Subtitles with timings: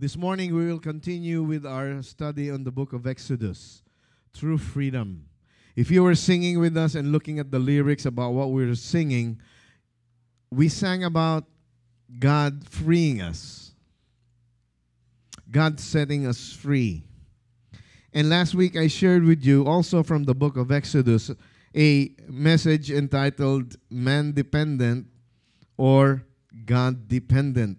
[0.00, 3.82] This morning we will continue with our study on the book of Exodus,
[4.32, 5.26] True Freedom.
[5.74, 8.76] If you were singing with us and looking at the lyrics about what we were
[8.76, 9.40] singing,
[10.52, 11.46] we sang about
[12.16, 13.72] God freeing us,
[15.50, 17.02] God setting us free.
[18.12, 21.32] And last week I shared with you also from the book of Exodus
[21.74, 25.08] a message entitled Man Dependent
[25.76, 26.24] or
[26.66, 27.78] God Dependent.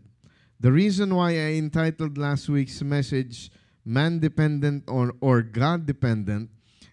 [0.59, 3.49] The reason why I entitled last week's message
[3.85, 6.49] Man Dependent or, or God Dependent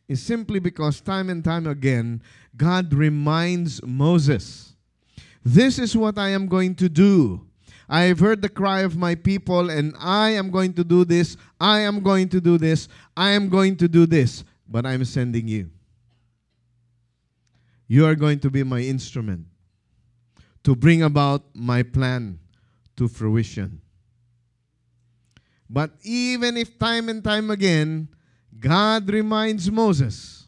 [0.09, 2.23] is simply because time and time again,
[2.56, 4.76] God reminds Moses,
[5.45, 7.46] This is what I am going to do.
[7.88, 11.37] I have heard the cry of my people, and I am going to do this.
[11.60, 12.88] I am going to do this.
[13.16, 14.45] I am going to do this.
[14.68, 15.70] But I'm sending you.
[17.87, 19.46] You are going to be my instrument
[20.64, 22.40] to bring about my plan
[22.96, 23.80] to fruition.
[25.68, 28.09] But even if time and time again,
[28.59, 30.46] God reminds Moses,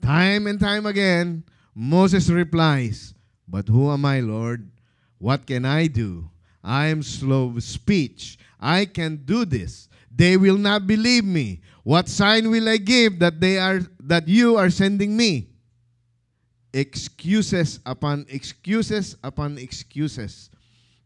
[0.00, 3.14] time and time again, Moses replies,
[3.48, 4.70] But who am I, Lord?
[5.18, 6.30] What can I do?
[6.62, 8.38] I am slow of speech.
[8.58, 9.88] I can do this.
[10.10, 11.60] They will not believe me.
[11.84, 15.50] What sign will I give that they are that you are sending me?
[16.72, 20.50] Excuses upon excuses upon excuses.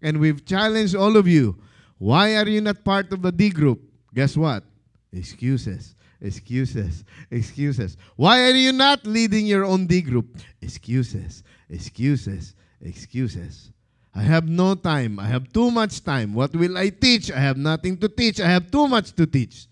[0.02, 1.56] And we've challenged all of you.
[1.98, 3.82] Why are you not part of the D group?
[4.14, 4.64] Guess what?
[5.12, 5.94] Excuses.
[6.20, 7.04] Excuses.
[7.30, 7.96] Excuses.
[8.16, 10.38] Why are you not leading your own D group?
[10.62, 11.42] Excuses.
[11.68, 12.54] Excuses.
[12.80, 13.70] Excuses.
[14.14, 15.18] I have no time.
[15.18, 16.34] I have too much time.
[16.34, 17.30] What will I teach?
[17.30, 18.40] I have nothing to teach.
[18.40, 19.66] I have too much to teach.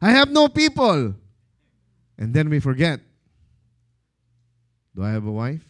[0.00, 1.14] I have no people.
[2.18, 3.00] And then we forget.
[4.94, 5.64] Do I have a wife?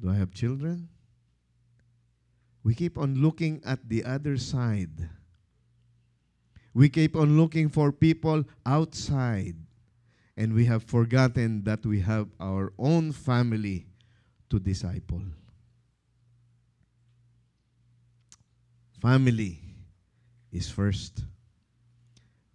[0.00, 0.88] Do I have children?
[2.62, 5.08] We keep on looking at the other side.
[6.74, 9.56] We keep on looking for people outside.
[10.36, 13.86] And we have forgotten that we have our own family
[14.50, 15.22] to disciple.
[19.00, 19.60] Family
[20.52, 21.24] is first.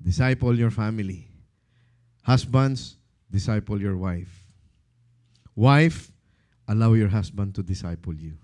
[0.02, 1.28] Disciple your family.
[2.24, 2.98] Husbands,
[3.30, 4.54] disciple your wife.
[5.56, 6.12] Wife,
[6.68, 8.38] allow your husband to disciple you.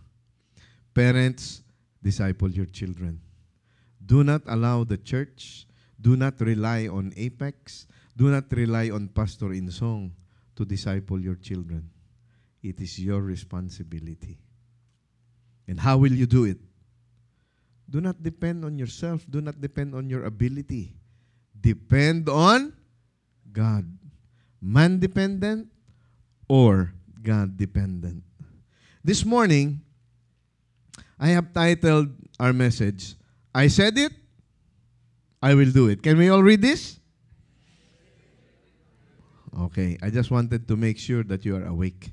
[1.00, 1.64] Parents,
[2.04, 3.22] disciple your children.
[4.04, 5.66] Do not allow the church,
[5.96, 7.88] do not rely on Apex,
[8.18, 10.12] do not rely on Pastor in song
[10.58, 11.90] to disciple your children.
[12.62, 14.44] It is your responsibility.
[15.70, 16.60] And how will you do it?
[17.90, 19.24] Do not depend on yourself.
[19.30, 21.00] Do not depend on your ability.
[21.56, 22.74] Depend on
[23.54, 23.88] God.
[24.60, 25.72] Man dependent
[26.50, 26.92] or
[27.24, 28.22] God dependent.
[29.02, 29.80] This morning,
[31.20, 32.10] I have titled
[32.40, 33.16] our message,
[33.54, 34.14] I said it,
[35.42, 36.02] I will do it.
[36.02, 37.00] Can we all read this?
[39.60, 42.12] Okay, I just wanted to make sure that you are awake.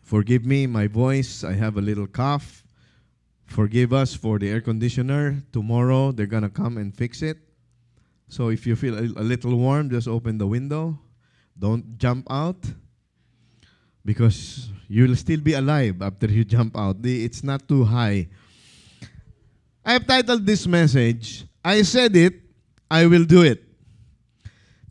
[0.00, 2.64] Forgive me, my voice, I have a little cough.
[3.44, 5.42] Forgive us for the air conditioner.
[5.52, 7.36] Tomorrow they're going to come and fix it.
[8.28, 10.98] So if you feel a, a little warm, just open the window.
[11.58, 12.64] Don't jump out
[14.08, 16.96] because you'll still be alive after you jump out.
[17.04, 18.28] It's not too high.
[19.84, 22.40] I've titled this message, I said it,
[22.90, 23.62] I will do it.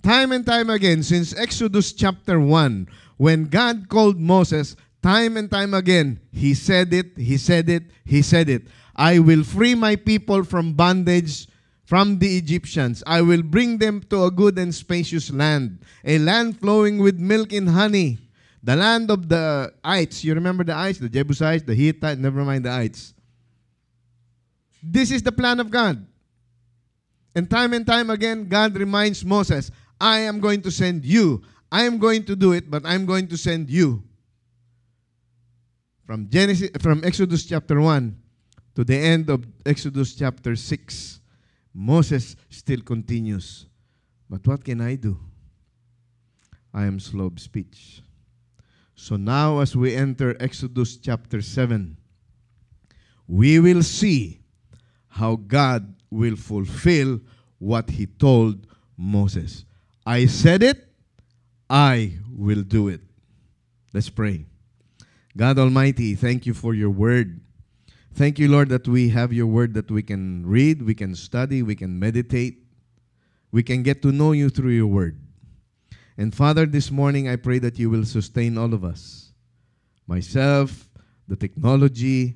[0.03, 5.73] Time and time again, since Exodus chapter 1, when God called Moses, time and time
[5.73, 8.67] again, he said it, he said it, he said it.
[8.95, 11.47] I will free my people from bondage
[11.85, 13.01] from the Egyptians.
[13.07, 17.51] I will bring them to a good and spacious land, a land flowing with milk
[17.51, 18.19] and honey.
[18.63, 20.23] The land of the ites.
[20.23, 20.99] You remember the ites?
[20.99, 23.13] The Jebusites, the Hittites, never mind the ites.
[24.81, 26.05] This is the plan of God.
[27.35, 29.69] And time and time again, God reminds Moses,
[30.01, 31.43] I am going to send you.
[31.71, 34.03] I am going to do it, but I'm going to send you.
[36.05, 38.15] From Genesis from Exodus chapter 1
[38.75, 41.19] to the end of Exodus chapter 6,
[41.73, 43.65] Moses still continues.
[44.29, 45.19] But what can I do?
[46.73, 48.01] I am slow of speech.
[48.97, 51.95] So now as we enter Exodus chapter 7,
[53.27, 54.41] we will see
[55.07, 57.21] how God will fulfill
[57.59, 58.65] what he told
[58.97, 59.65] Moses.
[60.05, 60.87] I said it,
[61.69, 63.01] I will do it.
[63.93, 64.45] Let's pray.
[65.35, 67.39] God Almighty, thank you for your word.
[68.15, 71.61] Thank you, Lord, that we have your word that we can read, we can study,
[71.61, 72.63] we can meditate.
[73.51, 75.21] We can get to know you through your word.
[76.17, 79.31] And Father, this morning I pray that you will sustain all of us.
[80.07, 80.89] Myself,
[81.27, 82.35] the technology,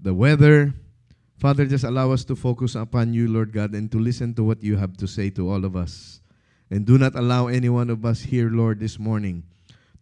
[0.00, 0.72] the weather,
[1.38, 4.62] Father, just allow us to focus upon you, Lord God, and to listen to what
[4.62, 6.20] you have to say to all of us.
[6.70, 9.44] And do not allow any one of us here, Lord, this morning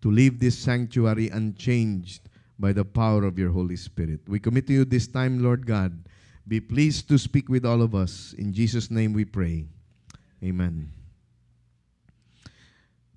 [0.00, 2.28] to leave this sanctuary unchanged
[2.58, 4.20] by the power of your Holy Spirit.
[4.26, 6.08] We commit to you this time, Lord God.
[6.48, 8.34] Be pleased to speak with all of us.
[8.38, 9.66] In Jesus' name we pray.
[10.42, 10.95] Amen.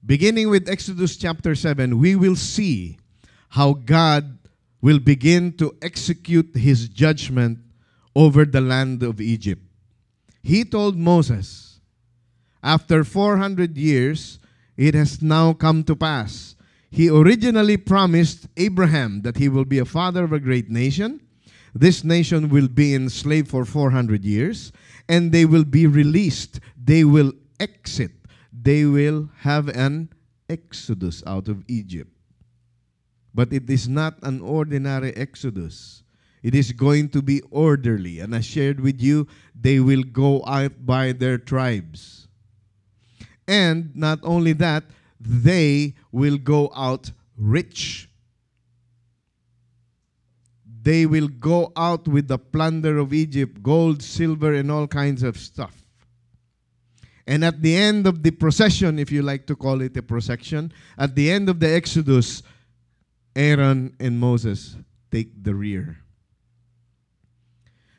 [0.06, 2.98] Beginning with Exodus chapter 7, we will see
[3.50, 4.38] how God
[4.82, 7.60] will begin to execute his judgment
[8.16, 9.62] over the land of Egypt.
[10.42, 11.82] He told Moses,
[12.64, 14.40] After 400 years,
[14.78, 16.56] it has now come to pass.
[16.90, 21.20] He originally promised Abraham that he will be a father of a great nation.
[21.76, 24.72] This nation will be enslaved for 400 years,
[25.08, 26.60] and they will be released.
[26.82, 28.12] They will exit.
[28.62, 30.10] They will have an
[30.50, 32.12] exodus out of Egypt.
[33.34, 36.04] But it is not an ordinary exodus.
[36.42, 38.20] It is going to be orderly.
[38.20, 42.28] And I shared with you, they will go out by their tribes.
[43.48, 44.84] And not only that,
[45.20, 48.10] they will go out rich.
[50.82, 55.38] They will go out with the plunder of Egypt gold, silver, and all kinds of
[55.38, 55.89] stuff.
[57.30, 60.74] And at the end of the procession, if you like to call it a procession,
[60.98, 62.42] at the end of the Exodus,
[63.36, 64.76] Aaron and Moses
[65.12, 66.00] take the rear.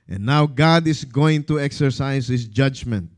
[0.08, 3.08] And now God is going to exercise his judgment.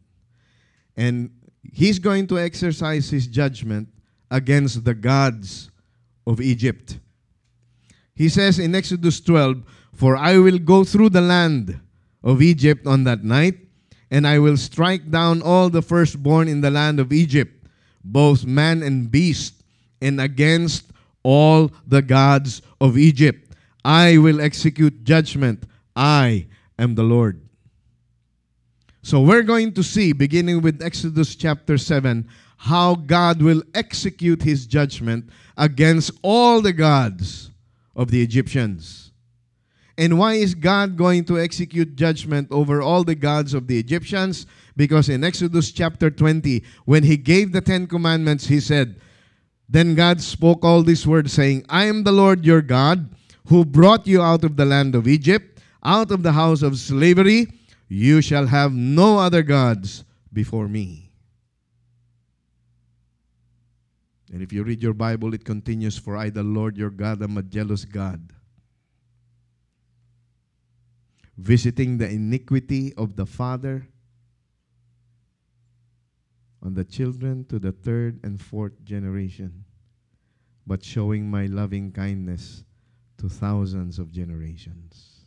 [0.98, 1.30] And
[1.72, 3.88] he's going to exercise his judgment
[4.30, 5.70] against the gods
[6.26, 6.98] of Egypt.
[8.14, 9.62] He says in Exodus 12,
[9.94, 11.80] For I will go through the land
[12.22, 13.61] of Egypt on that night,
[14.12, 17.66] and I will strike down all the firstborn in the land of Egypt,
[18.04, 19.64] both man and beast,
[20.02, 20.92] and against
[21.22, 23.56] all the gods of Egypt.
[23.82, 25.64] I will execute judgment.
[25.96, 26.46] I
[26.78, 27.40] am the Lord.
[29.02, 34.66] So we're going to see, beginning with Exodus chapter 7, how God will execute his
[34.66, 37.50] judgment against all the gods
[37.96, 39.01] of the Egyptians.
[40.02, 44.46] And why is God going to execute judgment over all the gods of the Egyptians?
[44.76, 49.00] Because in Exodus chapter 20, when he gave the Ten Commandments, he said,
[49.68, 53.14] Then God spoke all these words, saying, I am the Lord your God,
[53.46, 57.46] who brought you out of the land of Egypt, out of the house of slavery.
[57.86, 60.02] You shall have no other gods
[60.32, 61.12] before me.
[64.32, 67.38] And if you read your Bible, it continues, For I, the Lord your God, am
[67.38, 68.32] a jealous God,
[71.36, 73.86] visiting the iniquity of the father
[76.62, 79.64] on the children to the third and fourth generation,
[80.66, 82.64] but showing my loving kindness
[83.18, 85.24] to thousands of generations.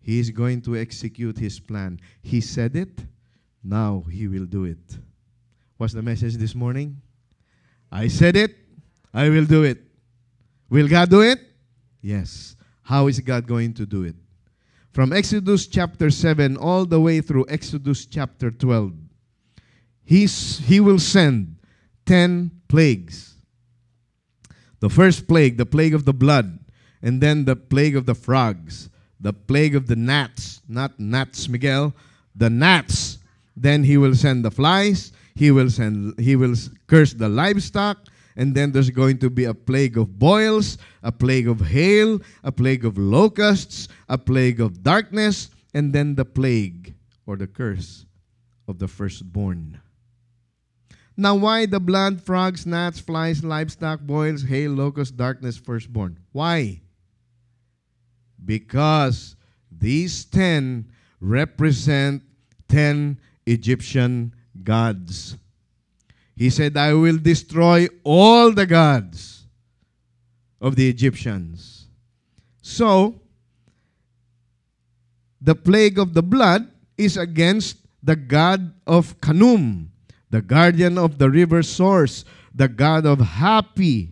[0.00, 2.00] He is going to execute his plan.
[2.22, 3.00] He said it,
[3.62, 4.98] now he will do it.
[5.76, 7.00] What's the message this morning?
[7.90, 8.54] I said it,
[9.12, 9.78] I will do it.
[10.68, 11.38] Will God do it?
[12.00, 12.56] Yes.
[12.82, 14.16] How is God going to do it?
[14.92, 18.92] From Exodus chapter 7 all the way through Exodus chapter 12,
[20.04, 21.56] he's, he will send
[22.06, 23.34] 10 plagues.
[24.80, 26.58] The first plague, the plague of the blood,
[27.02, 28.90] and then the plague of the frogs,
[29.20, 31.94] the plague of the gnats, not gnats, Miguel,
[32.34, 33.18] the gnats.
[33.56, 36.54] Then he will send the flies, he will send he will
[36.86, 37.98] curse the livestock,
[38.40, 42.50] and then there's going to be a plague of boils, a plague of hail, a
[42.50, 46.94] plague of locusts, a plague of darkness, and then the plague
[47.26, 48.06] or the curse
[48.66, 49.78] of the firstborn.
[51.18, 56.18] Now, why the blood, frogs, gnats, flies, livestock, boils, hail, locusts, darkness, firstborn?
[56.32, 56.80] Why?
[58.42, 59.36] Because
[59.70, 62.22] these ten represent
[62.68, 64.32] ten Egyptian
[64.64, 65.36] gods.
[66.40, 69.44] He said, I will destroy all the gods
[70.58, 71.84] of the Egyptians.
[72.62, 73.20] So,
[75.38, 76.64] the plague of the blood
[76.96, 79.88] is against the god of Khnum,
[80.30, 84.08] the guardian of the river source, the god of happy,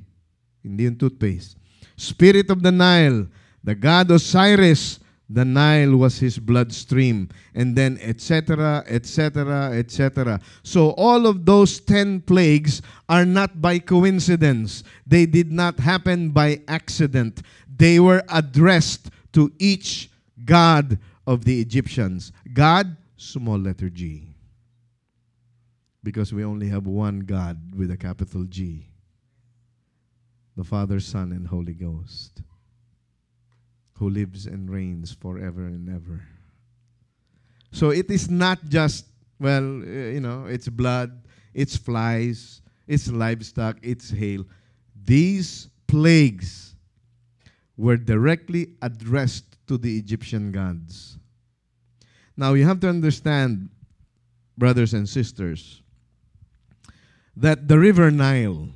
[0.63, 1.57] hindi yung toothpaste,
[1.97, 3.25] spirit of the Nile,
[3.65, 10.41] the god Osiris, the Nile was his bloodstream, and then etc., etc., etc.
[10.63, 14.85] So all of those 10 plagues are not by coincidence.
[15.07, 17.43] They did not happen by accident.
[17.77, 20.11] They were addressed to each
[20.45, 22.33] god of the Egyptians.
[22.55, 24.35] God, small letter G.
[26.03, 28.87] Because we only have one God with a capital G
[30.57, 32.43] the Father, Son, and Holy Ghost
[33.99, 36.23] who lives and reigns forever and ever.
[37.73, 39.07] So it is not just,
[39.41, 44.45] well, uh, you know, it's blood, it's flies, it's livestock, it's hail.
[45.05, 46.77] These plagues
[47.77, 51.19] were directly addressed to the Egyptian gods.
[52.37, 53.69] Now you have to understand,
[54.57, 55.83] brothers and sisters,
[57.37, 58.69] that the river Nile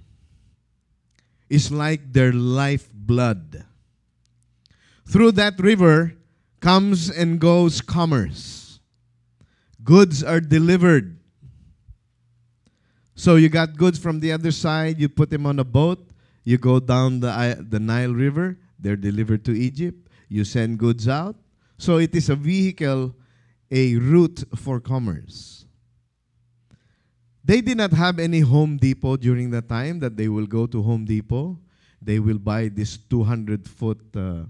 [1.49, 3.65] is like their lifeblood.
[5.13, 6.15] Through that river
[6.61, 8.81] comes and goes commerce.
[9.85, 11.19] Goods are delivered.
[13.15, 15.99] So you got goods from the other side, you put them on a boat,
[16.45, 21.37] you go down the, the Nile River, they're delivered to Egypt, you send goods out.
[21.77, 23.15] So it is a vehicle,
[23.71, 25.67] a route for commerce.
[27.45, 30.83] They did not have any Home Depot during the time that they will go to
[30.83, 31.59] Home Depot.
[32.01, 34.45] They will buy this 200 foot uh,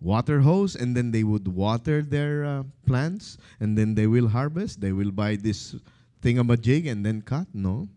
[0.00, 4.80] water hose and then they would water their uh, plants and then they will harvest.
[4.80, 5.76] They will buy this
[6.22, 7.46] thingamajig and then cut.
[7.52, 7.88] No.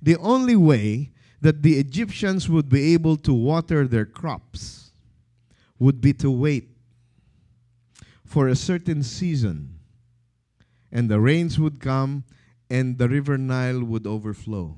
[0.00, 1.10] The only way
[1.40, 4.92] that the Egyptians would be able to water their crops
[5.78, 6.68] would be to wait
[8.24, 9.78] for a certain season
[10.92, 12.24] and the rains would come
[12.70, 14.76] and the river Nile would overflow.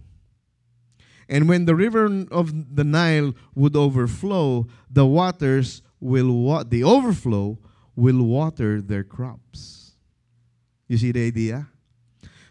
[1.28, 7.58] And when the river of the Nile would overflow, the waters will wa- the overflow
[7.96, 9.92] will water their crops.
[10.86, 11.68] You see the idea?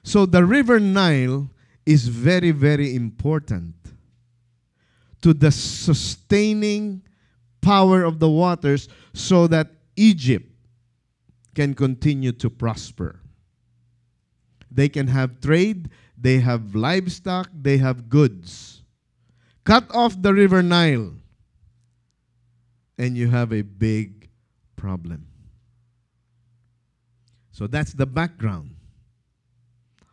[0.01, 1.51] So the river Nile
[1.85, 3.75] is very very important
[5.21, 7.03] to the sustaining
[7.61, 10.49] power of the waters so that Egypt
[11.53, 13.19] can continue to prosper.
[14.71, 18.81] They can have trade, they have livestock, they have goods.
[19.63, 21.13] Cut off the river Nile,
[22.97, 24.29] and you have a big
[24.75, 25.27] problem.
[27.51, 28.75] So that's the background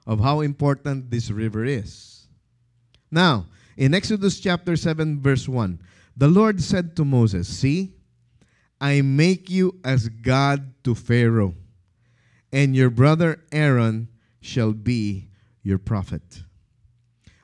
[0.06, 2.26] of how important this river is.
[3.10, 3.46] Now,
[3.76, 5.80] in Exodus chapter 7, verse 1,
[6.16, 7.94] the Lord said to Moses, See,
[8.80, 11.54] I make you as God to Pharaoh,
[12.52, 14.08] and your brother Aaron
[14.40, 15.28] shall be
[15.62, 16.42] your prophet.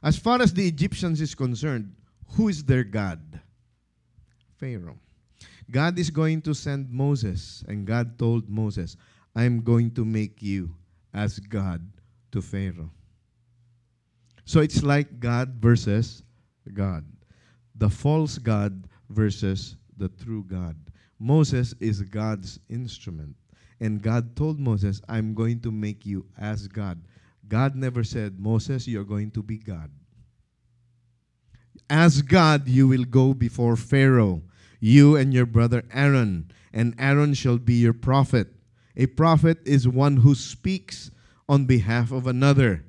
[0.03, 1.95] As far as the Egyptians is concerned,
[2.33, 3.41] who is their God?
[4.57, 4.99] Pharaoh.
[5.71, 8.97] God is going to send Moses, and God told Moses,
[9.35, 10.75] I am going to make you
[11.13, 11.87] as God
[12.33, 12.91] to Pharaoh.
[14.45, 16.23] So it's like God versus
[16.73, 17.05] God.
[17.75, 20.77] The false God versus the true God.
[21.19, 23.35] Moses is God's instrument.
[23.81, 27.01] And God told Moses, I'm going to make you as God.
[27.49, 29.91] God never said, Moses, you're going to be God.
[31.89, 34.43] As God, you will go before Pharaoh,
[34.81, 38.49] you and your brother Aaron, and Aaron shall be your prophet.
[38.97, 41.11] A prophet is one who speaks
[41.49, 42.85] on behalf of another.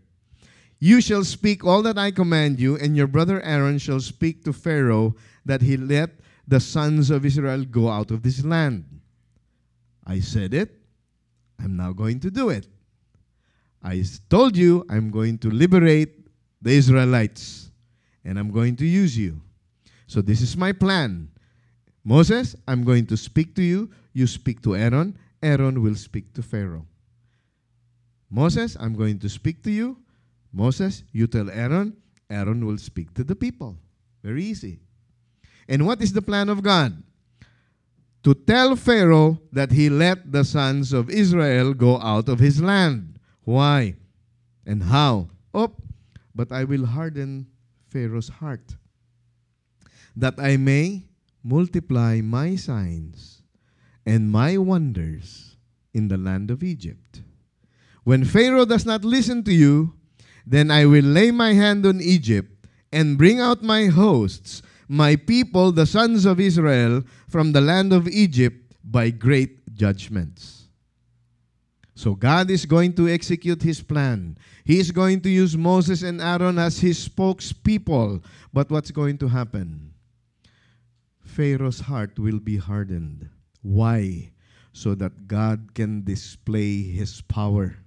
[0.79, 4.53] You shall speak all that I command you, and your brother Aaron shall speak to
[4.53, 5.15] Pharaoh
[5.45, 6.11] that he let
[6.47, 8.85] the sons of Israel go out of this land.
[10.05, 10.71] I said it,
[11.59, 12.67] I'm now going to do it.
[13.83, 16.27] I told you I'm going to liberate
[16.61, 17.71] the Israelites
[18.23, 19.41] and I'm going to use you.
[20.07, 21.29] So this is my plan.
[22.07, 23.91] Moses, I'm going to speak to you.
[24.13, 25.17] You speak to Aaron.
[25.43, 26.85] Aaron will speak to Pharaoh.
[28.29, 29.97] Moses, I'm going to speak to you.
[30.53, 31.97] Moses, you tell Aaron.
[32.29, 33.75] Aaron will speak to the people.
[34.23, 34.79] Very easy.
[35.67, 37.03] And what is the plan of God?
[38.23, 43.19] To tell Pharaoh that he let the sons of Israel go out of his land.
[43.43, 43.95] Why?
[44.65, 45.27] And how?
[45.53, 45.75] Oh,
[46.33, 47.47] but I will harden
[47.89, 48.75] Pharaoh's heart,
[50.15, 51.06] that I may
[51.47, 53.41] multiply my signs
[54.05, 55.55] and my wonders
[55.93, 57.21] in the land of Egypt.
[58.03, 59.93] When Pharaoh does not listen to you,
[60.45, 65.71] then I will lay my hand on Egypt and bring out my hosts, my people,
[65.71, 70.67] the sons of Israel, from the land of Egypt by great judgments.
[71.95, 74.37] So God is going to execute his plan.
[74.63, 78.23] He is going to use Moses and Aaron as his spokespeople.
[78.53, 79.86] But what's going to happen?
[81.37, 83.29] Pharaoh's heart will be hardened.
[83.61, 84.33] Why?
[84.73, 87.77] So that God can display his power.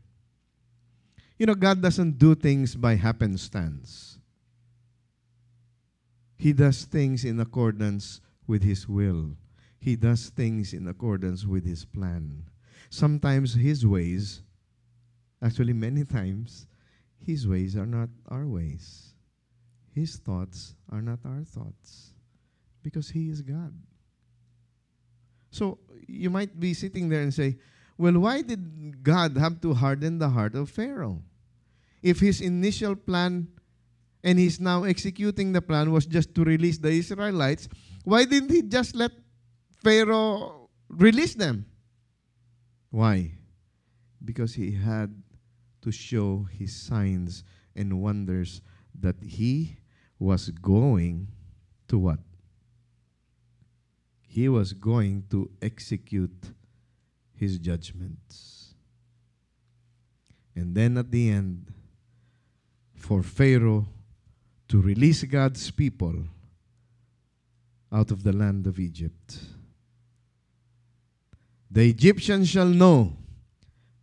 [1.37, 4.21] You know, God doesn't do things by happenstance.
[6.38, 9.35] He does things in accordance with His will.
[9.80, 12.45] He does things in accordance with His plan.
[12.88, 14.42] Sometimes His ways,
[15.42, 16.69] actually, many times,
[17.19, 19.12] His ways are not our ways.
[19.92, 22.14] His thoughts are not our thoughts
[22.82, 23.75] because He is God.
[25.50, 27.58] So you might be sitting there and say,
[27.99, 31.22] Well, why did God have to harden the heart of Pharaoh?
[32.02, 33.49] If his initial plan
[34.22, 37.68] and he's now executing the plan was just to release the Israelites,
[38.04, 39.12] why didn't he just let
[39.82, 41.66] Pharaoh release them?
[42.90, 43.32] Why?
[44.25, 45.14] Because he had
[45.82, 47.44] to show his signs
[47.75, 48.62] and wonders
[48.99, 49.76] that he
[50.18, 51.28] was going
[51.88, 52.18] to what?
[54.32, 56.52] He was going to execute
[57.34, 58.75] his judgments.
[60.54, 61.72] And then at the end,
[62.94, 63.88] for Pharaoh
[64.68, 66.14] to release God's people
[67.92, 69.40] out of the land of Egypt.
[71.68, 73.16] The Egyptians shall know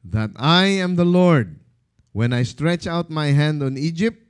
[0.04, 1.58] that I am the Lord
[2.12, 4.22] when I stretch out my hand on Egypt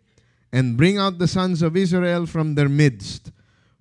[0.52, 3.32] and bring out the sons of Israel from their midst.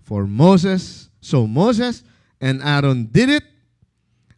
[0.06, 2.04] For Moses, so Moses
[2.40, 3.42] and Aaron did it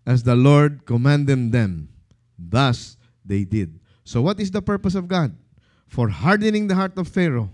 [0.07, 1.91] as the Lord commanded them.
[2.39, 3.79] Thus they did.
[4.03, 5.37] So, what is the purpose of God?
[5.87, 7.51] For hardening the heart of Pharaoh,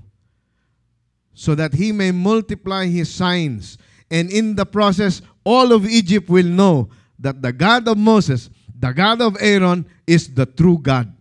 [1.34, 3.78] so that he may multiply his signs.
[4.12, 8.92] And in the process, all of Egypt will know that the God of Moses, the
[8.92, 11.12] God of Aaron, is the true God.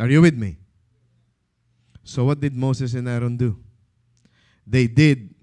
[0.00, 0.56] Are you with me?
[2.02, 3.62] So, what did Moses and Aaron do?
[4.66, 5.34] They did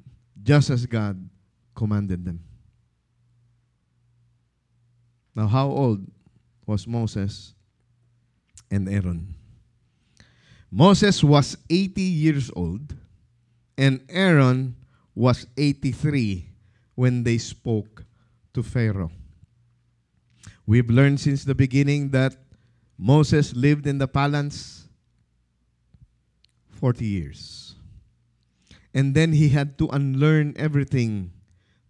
[0.42, 1.30] just as God
[1.76, 2.44] commanded them.
[5.36, 6.06] Now, how old
[6.66, 7.54] was Moses
[8.70, 9.36] and Aaron?
[10.72, 12.96] Moses was 80 years old,
[13.78, 14.76] and Aaron
[15.16, 16.50] was 83
[16.96, 18.06] when they spoke
[18.54, 19.12] to Pharaoh.
[20.66, 22.36] We've learned since the beginning that
[22.98, 24.88] Moses lived in the palace
[26.70, 27.69] 40 years.
[28.94, 31.32] And then he had to unlearn everything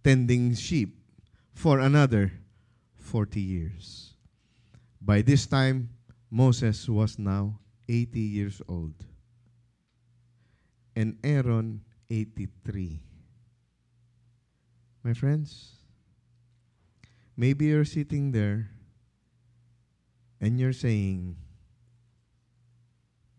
[0.04, 1.00] tending sheep
[1.54, 2.32] for another
[2.96, 4.14] 40 years.
[5.02, 5.90] By this time,
[6.30, 8.94] Moses was now 80 years old,
[10.96, 13.02] and Aaron 83.
[15.04, 15.82] My friends,
[17.36, 18.70] maybe you're sitting there
[20.40, 21.36] and you're saying,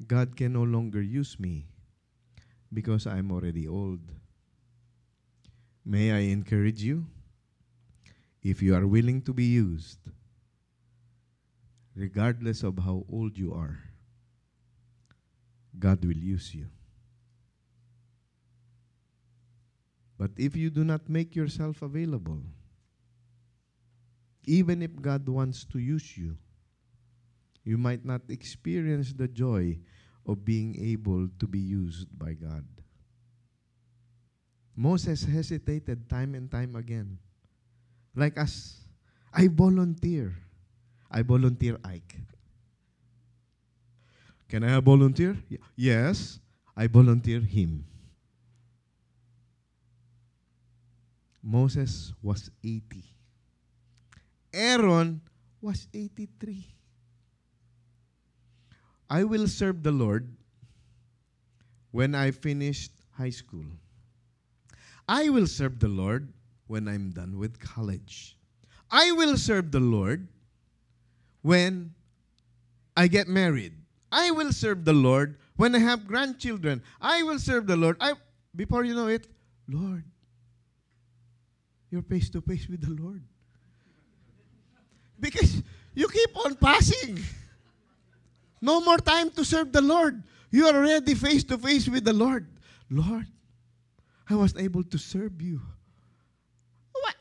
[0.06, 1.69] God can no longer use me
[2.72, 4.00] because I'm already old.
[5.84, 7.06] May I encourage you?
[8.42, 9.98] If you are willing to be used,
[11.94, 13.78] regardless of how old you are,
[15.78, 16.66] God will use you.
[20.16, 22.42] But if you do not make yourself available,
[24.44, 26.36] even if God wants to use you,
[27.64, 29.78] you might not experience the joy
[30.26, 32.64] of being able to be used by God.
[34.76, 37.18] Moses hesitated time and time again.
[38.14, 38.80] Like us,
[39.32, 40.34] I volunteer.
[41.10, 42.16] I volunteer Ike.
[44.48, 45.36] Can I volunteer?
[45.76, 46.40] Yes,
[46.76, 47.84] I volunteer him.
[51.42, 53.04] Moses was 80.
[54.52, 55.20] Aaron
[55.60, 56.66] was 83.
[59.10, 60.30] I will serve the Lord
[61.90, 63.64] when I finished high school.
[65.08, 66.32] I will serve the Lord
[66.68, 68.36] when I'm done with college.
[68.88, 70.28] I will serve the Lord
[71.42, 71.92] when
[72.96, 73.72] I get married.
[74.12, 76.82] I will serve the Lord when I have grandchildren.
[77.00, 77.96] I will serve the Lord.
[78.00, 78.14] I
[78.54, 79.26] before you know it,
[79.68, 80.04] Lord,
[81.90, 83.22] you're face to face with the Lord.
[85.18, 85.62] Because
[85.94, 87.18] you keep on passing.
[88.60, 90.22] No more time to serve the Lord.
[90.50, 92.46] You are already face to face with the Lord.
[92.90, 93.26] Lord,
[94.28, 95.60] I was able to serve you.
[96.92, 97.14] What?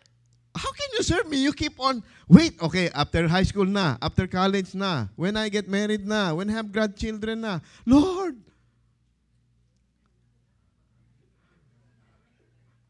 [0.56, 1.38] How can you serve me?
[1.38, 5.70] You keep on, wait, okay, after high school na, after college na, when I get
[5.70, 7.60] married na, when I have grandchildren na.
[7.86, 8.36] Lord,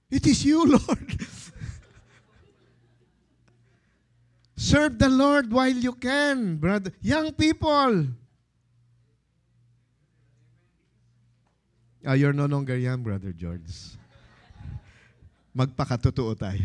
[0.09, 1.17] it is you, Lord.
[4.55, 6.91] Serve the Lord while you can, brother.
[7.01, 8.07] Young people.
[12.05, 13.97] Ah, you're no longer young, Brother George.
[15.55, 16.63] Magpakatotoo tayo.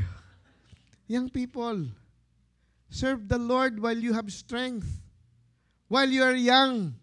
[1.08, 1.90] Young people,
[2.88, 4.86] serve the Lord while you have strength,
[5.88, 6.94] while you are young.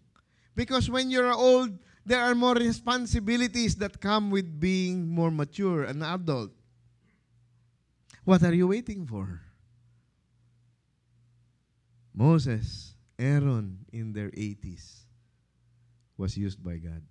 [0.56, 6.02] Because when you're old, there are more responsibilities that come with being more mature, an
[6.02, 6.50] adult.
[8.24, 9.40] What are you waiting for?
[12.14, 15.04] Moses, Aaron in their 80s
[16.16, 17.02] was used by God.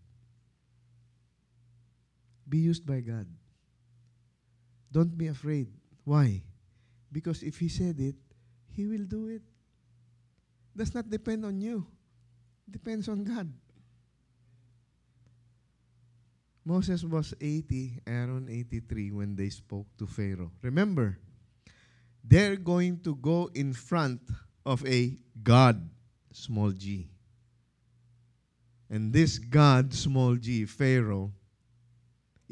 [2.51, 3.25] Be used by God.
[4.91, 5.71] Don't be afraid.
[6.03, 6.43] Why?
[7.09, 8.15] Because if He said it,
[8.67, 9.41] He will do it.
[10.75, 11.87] Does not depend on you.
[12.69, 13.47] Depends on God.
[16.65, 20.51] Moses was 80, Aaron 83 when they spoke to Pharaoh.
[20.61, 21.17] Remember,
[22.23, 24.21] they're going to go in front
[24.65, 25.89] of a God,
[26.31, 27.09] small g.
[28.89, 31.31] And this God, small g, Pharaoh,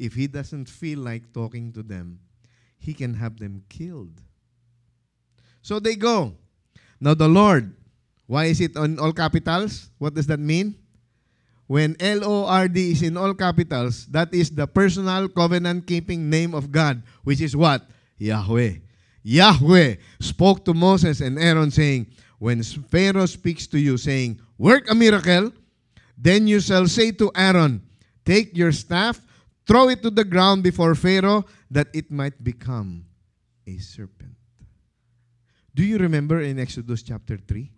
[0.00, 2.18] if he doesn't feel like talking to them,
[2.78, 4.20] he can have them killed.
[5.60, 6.32] So they go.
[6.98, 7.76] Now the Lord,
[8.26, 9.90] why is it on all capitals?
[9.98, 10.74] What does that mean?
[11.66, 16.28] When L O R D is in all capitals, that is the personal covenant keeping
[16.28, 17.84] name of God, which is what?
[18.18, 18.82] Yahweh.
[19.22, 22.08] Yahweh spoke to Moses and Aaron, saying,
[22.38, 25.52] When Pharaoh speaks to you, saying, Work a miracle,
[26.16, 27.82] then you shall say to Aaron,
[28.24, 29.20] Take your staff,
[29.66, 33.04] throw it to the ground before Pharaoh, that it might become
[33.66, 34.34] a serpent.
[35.74, 37.70] Do you remember in Exodus chapter 3?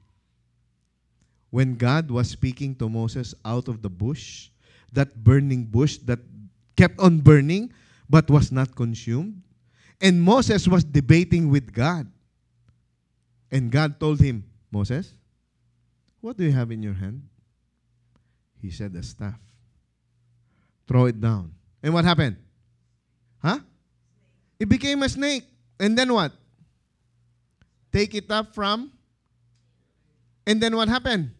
[1.51, 4.49] When God was speaking to Moses out of the bush,
[4.93, 6.19] that burning bush that
[6.77, 7.73] kept on burning
[8.09, 9.43] but was not consumed.
[10.01, 12.11] And Moses was debating with God.
[13.51, 15.15] And God told him, Moses,
[16.21, 17.23] what do you have in your hand?
[18.61, 19.39] He said, a staff.
[20.87, 21.53] Throw it down.
[21.83, 22.37] And what happened?
[23.43, 23.59] Huh?
[24.59, 25.45] It became a snake.
[25.81, 26.33] And then what?
[27.93, 28.93] Take it up from.
[30.47, 31.33] And then what happened?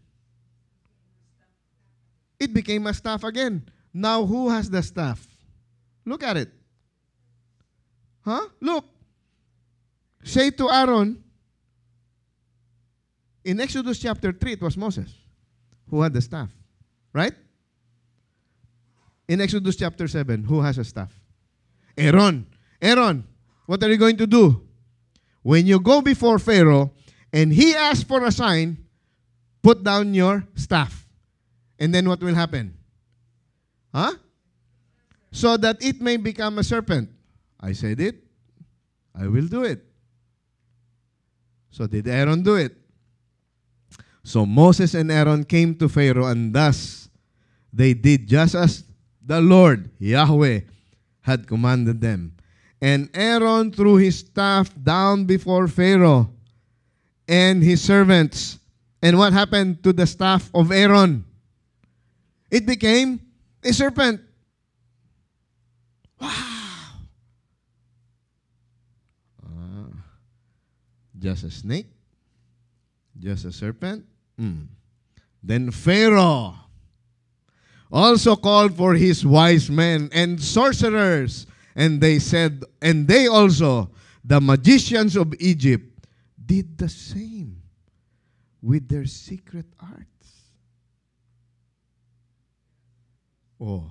[2.39, 3.71] It became a staff again.
[3.95, 5.25] Now who has the staff?
[6.05, 6.51] Look at it.
[8.23, 8.49] Huh?
[8.61, 8.85] Look.
[10.25, 11.23] Say to Aaron,
[13.45, 15.13] in Exodus chapter 3, it was Moses
[15.89, 16.49] who had the staff.
[17.13, 17.35] Right?
[19.33, 21.11] In Exodus chapter 7, who has a staff?
[21.97, 22.45] Aaron.
[22.83, 23.25] Aaron,
[23.65, 24.61] what are you going to do?
[25.41, 26.93] When you go before Pharaoh
[27.33, 28.85] and he asks for a sign,
[29.63, 31.09] put down your staff.
[31.79, 32.77] And then what will happen?
[33.95, 34.13] Huh?
[35.31, 37.09] So that it may become a serpent.
[37.59, 38.17] I said it.
[39.19, 39.83] I will do it.
[41.71, 42.77] So did Aaron do it?
[44.25, 47.09] So Moses and Aaron came to Pharaoh, and thus
[47.73, 48.85] they did just as
[49.25, 50.61] the Lord, Yahweh,
[51.21, 52.37] had commanded them.
[52.81, 56.31] And Aaron threw his staff down before Pharaoh
[57.29, 58.59] and his servants.
[59.01, 61.25] And what happened to the staff of Aaron?
[62.51, 63.21] It became
[63.63, 64.21] a serpent.
[66.21, 66.29] Wow.
[69.45, 69.95] Uh,
[71.19, 71.87] just a snake?
[73.19, 74.05] Just a serpent?
[74.41, 74.67] Mm.
[75.43, 76.62] Then Pharaoh
[77.93, 83.91] also called for his wise men and sorcerers and they said, and they also,
[84.25, 86.07] the magicians of Egypt,
[86.45, 87.63] did the same
[88.61, 90.07] with their secret arts.
[93.61, 93.91] Oh.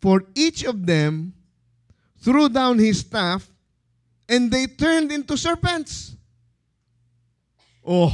[0.00, 1.34] For each of them
[2.18, 3.48] threw down his staff,
[4.28, 6.14] and they turned into serpents.
[7.84, 8.12] Oh.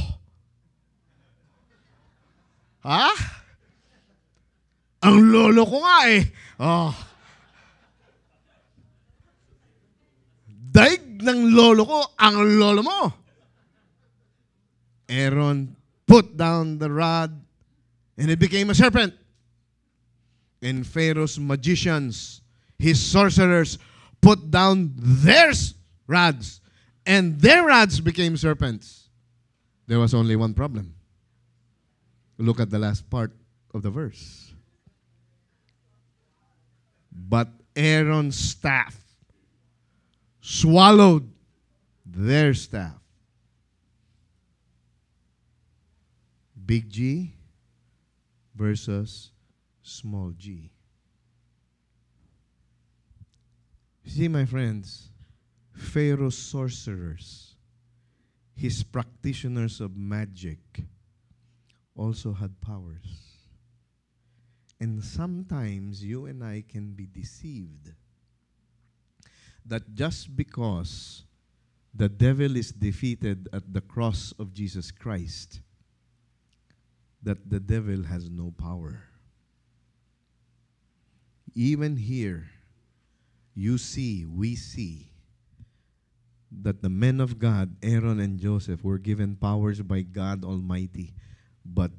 [2.83, 3.07] Ha?
[5.03, 6.21] Ang lolo ko nga eh.
[6.59, 6.91] Oh.
[10.47, 12.99] Daig ng lolo ko, ang lolo mo.
[15.07, 15.75] Aaron
[16.07, 17.31] put down the rod
[18.17, 19.13] and it became a serpent.
[20.63, 22.41] And Pharaoh's magicians,
[22.79, 23.77] his sorcerers,
[24.21, 25.51] put down their
[26.07, 26.61] rods
[27.05, 29.09] and their rods became serpents.
[29.87, 30.95] There was only one problem.
[32.37, 33.31] Look at the last part
[33.73, 34.53] of the verse.
[37.11, 38.99] But Aaron's staff
[40.41, 41.29] swallowed
[42.05, 42.99] their staff.
[46.65, 47.33] Big G
[48.55, 49.31] versus
[49.81, 50.71] small g.
[54.05, 55.09] See, my friends,
[55.71, 57.55] Pharaoh's sorcerers,
[58.55, 60.59] his practitioners of magic,
[61.95, 63.33] also had powers.
[64.79, 67.91] And sometimes you and I can be deceived
[69.65, 71.23] that just because
[71.93, 75.61] the devil is defeated at the cross of Jesus Christ,
[77.21, 79.03] that the devil has no power.
[81.55, 82.49] Even here,
[83.53, 85.11] you see, we see
[86.51, 91.13] that the men of God, Aaron and Joseph, were given powers by God Almighty,
[91.65, 91.91] but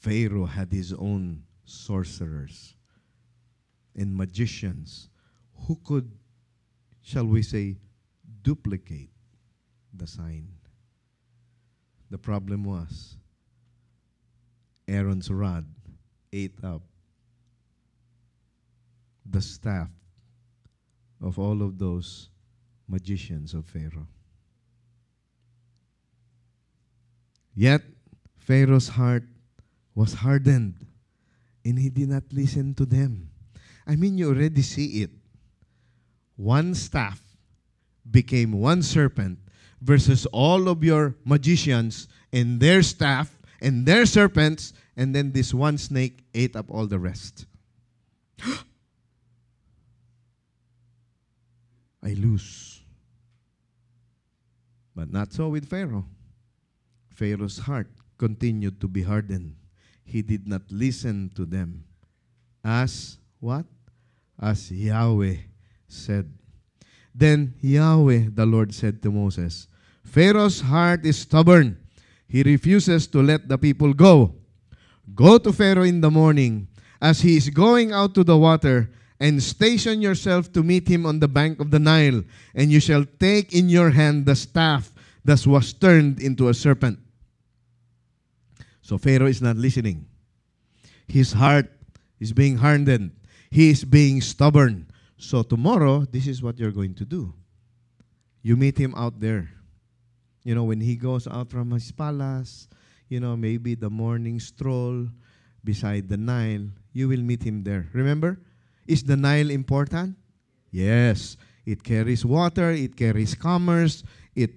[0.00, 2.74] Pharaoh had his own sorcerers
[3.94, 5.08] and magicians
[5.66, 6.10] who could,
[7.02, 7.76] shall we say,
[8.42, 9.10] duplicate
[9.92, 10.48] the sign.
[12.10, 13.16] The problem was
[14.86, 15.66] Aaron's rod
[16.32, 16.82] ate up
[19.28, 19.90] the staff
[21.20, 22.30] of all of those
[22.88, 24.08] magicians of Pharaoh.
[27.54, 27.82] Yet
[28.48, 29.24] Pharaoh's heart
[29.94, 30.86] was hardened
[31.66, 33.28] and he did not listen to them.
[33.86, 35.10] I mean, you already see it.
[36.36, 37.20] One staff
[38.10, 39.38] became one serpent
[39.82, 45.76] versus all of your magicians and their staff and their serpents, and then this one
[45.76, 47.44] snake ate up all the rest.
[52.02, 52.80] I lose.
[54.96, 56.06] But not so with Pharaoh.
[57.10, 59.54] Pharaoh's heart continued to be hardened.
[60.04, 61.84] He did not listen to them.
[62.64, 63.64] As what?
[64.38, 65.36] As Yahweh
[65.86, 66.32] said.
[67.14, 69.68] Then Yahweh, the Lord, said to Moses,
[70.04, 71.78] Pharaoh's heart is stubborn.
[72.28, 74.34] He refuses to let the people go.
[75.14, 76.68] Go to Pharaoh in the morning
[77.00, 81.18] as he is going out to the water, and station yourself to meet him on
[81.18, 82.22] the bank of the Nile,
[82.54, 84.92] and you shall take in your hand the staff
[85.24, 86.98] that was turned into a serpent.
[88.88, 90.06] So Pharaoh is not listening.
[91.06, 91.68] His heart
[92.18, 93.12] is being hardened.
[93.50, 94.88] He is being stubborn.
[95.18, 97.34] So tomorrow, this is what you're going to do.
[98.40, 99.50] You meet him out there.
[100.42, 102.66] You know, when he goes out from his palace,
[103.10, 105.06] you know, maybe the morning stroll
[105.62, 107.90] beside the Nile, you will meet him there.
[107.92, 108.40] Remember?
[108.86, 110.16] Is the Nile important?
[110.70, 111.36] Yes.
[111.66, 114.02] It carries water, it carries commerce,
[114.34, 114.52] it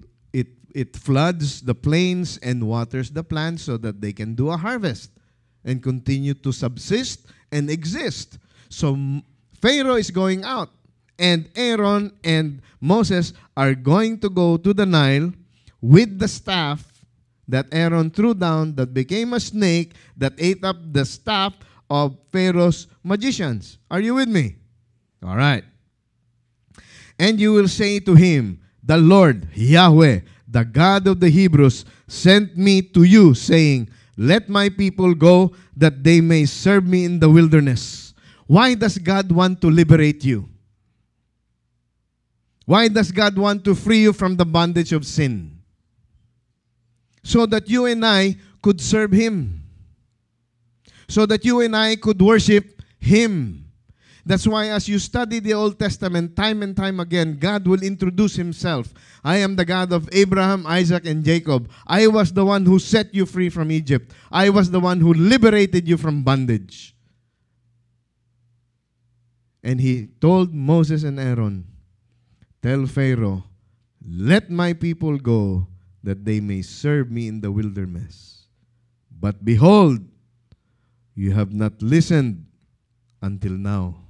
[0.75, 5.11] it floods the plains and waters the plants so that they can do a harvest
[5.63, 8.37] and continue to subsist and exist.
[8.69, 8.97] So
[9.61, 10.69] Pharaoh is going out,
[11.19, 15.31] and Aaron and Moses are going to go to the Nile
[15.81, 17.05] with the staff
[17.47, 21.53] that Aaron threw down that became a snake that ate up the staff
[21.89, 23.77] of Pharaoh's magicians.
[23.91, 24.55] Are you with me?
[25.23, 25.63] All right.
[27.19, 30.21] And you will say to him, The Lord, Yahweh,
[30.51, 36.03] the God of the Hebrews, sent me to you, saying, Let my people go that
[36.03, 38.13] they may serve me in the wilderness.
[38.47, 40.49] Why does God want to liberate you?
[42.65, 45.57] Why does God want to free you from the bondage of sin?
[47.23, 49.63] So that you and I could serve Him.
[51.07, 53.60] So that you and I could worship Him.
[54.25, 58.35] That's why, as you study the Old Testament, time and time again, God will introduce
[58.35, 58.93] Himself.
[59.23, 61.69] I am the God of Abraham, Isaac, and Jacob.
[61.87, 64.13] I was the one who set you free from Egypt.
[64.31, 66.95] I was the one who liberated you from bondage.
[69.63, 71.65] And He told Moses and Aaron,
[72.61, 73.43] Tell Pharaoh,
[74.05, 75.67] let my people go
[76.03, 78.45] that they may serve me in the wilderness.
[79.09, 79.99] But behold,
[81.13, 82.45] you have not listened
[83.21, 84.00] until now.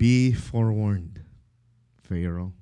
[0.00, 1.20] Be forewarned,
[2.00, 2.56] Pharaoh.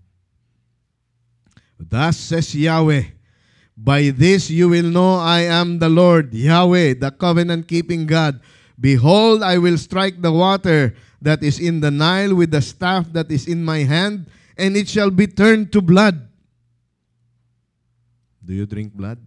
[1.78, 3.14] Thus says Yahweh,
[3.78, 8.40] By this you will know I am the Lord, Yahweh, the covenant keeping God.
[8.74, 13.30] Behold, I will strike the water that is in the Nile with the staff that
[13.30, 14.26] is in my hand,
[14.58, 16.26] and it shall be turned to blood.
[18.44, 19.22] Do you drink blood?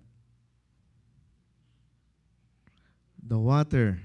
[3.23, 4.03] The water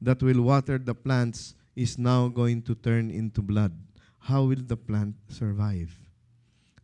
[0.00, 3.72] that will water the plants is now going to turn into blood.
[4.18, 5.92] How will the plant survive?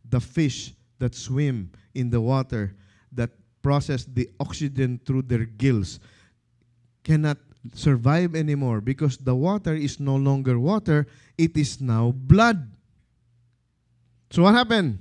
[0.07, 2.75] The fish that swim in the water
[3.11, 5.99] that process the oxygen through their gills
[7.03, 7.37] cannot
[7.73, 12.69] survive anymore because the water is no longer water, it is now blood.
[14.31, 14.99] So what happened?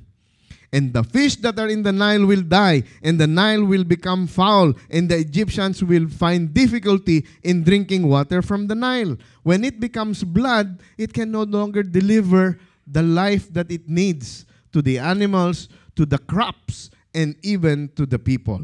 [0.73, 4.29] And the fish that are in the Nile will die, and the Nile will become
[4.29, 9.17] foul, and the Egyptians will find difficulty in drinking water from the Nile.
[9.43, 14.81] When it becomes blood, it can no longer deliver the life that it needs to
[14.81, 18.61] the animals, to the crops, and even to the people.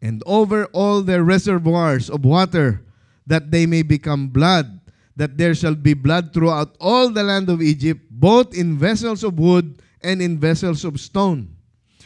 [0.00, 2.84] And over all their reservoirs of water,
[3.26, 4.80] that they may become blood,
[5.14, 9.36] that there shall be blood throughout all the land of Egypt, both in vessels of
[9.36, 11.56] wood and in vessels of stone.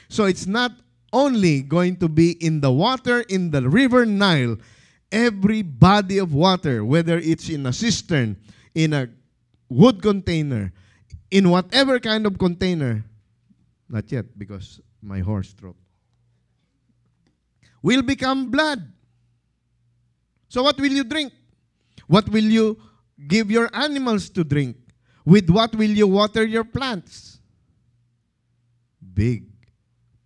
[0.09, 0.73] So it's not
[1.13, 4.57] only going to be in the water in the river Nile,
[5.13, 8.41] every body of water, whether it's in a cistern,
[8.75, 9.11] in a
[9.69, 10.73] wood container,
[11.31, 13.05] in whatever kind of container,
[13.91, 15.77] not yet because my hoarse throat,
[17.83, 18.81] will become blood.
[20.49, 21.35] So what will you drink?
[22.07, 22.81] What will you
[23.29, 24.77] give your animals to drink?
[25.27, 27.41] With what will you water your plants?
[29.13, 29.45] Big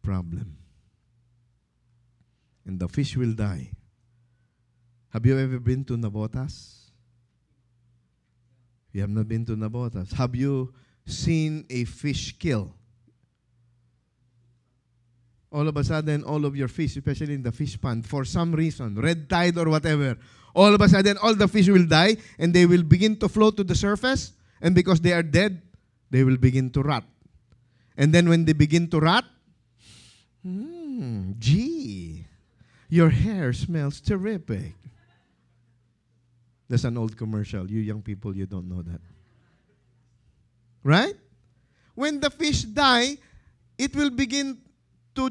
[0.02, 0.58] problem.
[2.66, 3.70] And the fish will die.
[5.08, 6.90] Have you ever been to Navotas?
[8.92, 10.12] You have not been to Navotas.
[10.12, 10.74] Have you
[11.06, 12.74] seen a fish kill?
[15.50, 18.52] All of a sudden, all of your fish, especially in the fish pond, for some
[18.52, 20.18] reason, red tide or whatever,
[20.54, 23.56] all of a sudden, all the fish will die and they will begin to float
[23.56, 24.32] to the surface.
[24.60, 25.62] And because they are dead,
[26.10, 27.04] they will begin to rot.
[27.96, 29.24] And then when they begin to rot,
[30.42, 32.26] hmm, gee,
[32.88, 34.74] your hair smells terrific.
[36.68, 37.70] That's an old commercial.
[37.70, 39.00] You young people, you don't know that.
[40.82, 41.14] Right?
[41.94, 43.18] When the fish die,
[43.78, 44.58] it will begin
[45.14, 45.30] to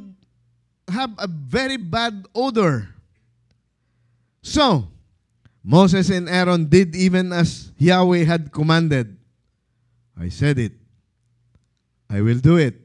[0.89, 2.89] have a very bad odor.
[4.41, 4.87] So,
[5.63, 9.18] Moses and Aaron did even as Yahweh had commanded.
[10.19, 10.73] I said it.
[12.09, 12.75] I will do it.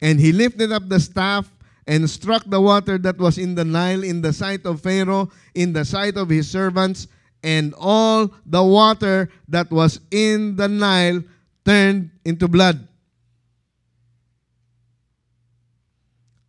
[0.00, 1.50] And he lifted up the staff
[1.86, 5.72] and struck the water that was in the Nile in the sight of Pharaoh, in
[5.72, 7.08] the sight of his servants,
[7.42, 11.22] and all the water that was in the Nile
[11.64, 12.86] turned into blood.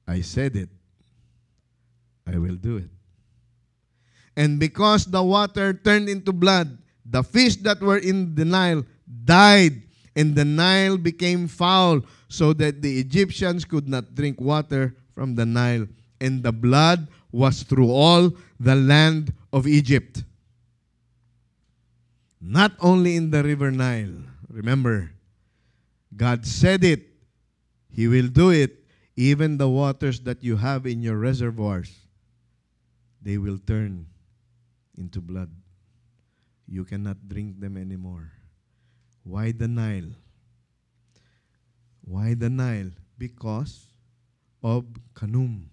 [0.08, 0.70] I said it.
[2.28, 2.90] I will do it.
[4.36, 8.84] And because the water turned into blood, the fish that were in the Nile
[9.26, 9.82] died,
[10.16, 15.46] and the Nile became foul, so that the Egyptians could not drink water from the
[15.46, 15.88] Nile,
[16.22, 20.24] and the blood was through all the land of Egypt.
[22.42, 24.16] Not only in the river Nile.
[24.50, 25.12] Remember,
[26.16, 27.06] God said it,
[27.92, 28.76] He will do it.
[29.16, 31.92] Even the waters that you have in your reservoirs,
[33.22, 34.08] they will turn
[34.98, 35.52] into blood.
[36.66, 38.32] You cannot drink them anymore.
[39.30, 40.10] Why the Nile?
[42.02, 42.90] Why the Nile?
[43.16, 43.86] Because
[44.64, 45.66] of Khnum,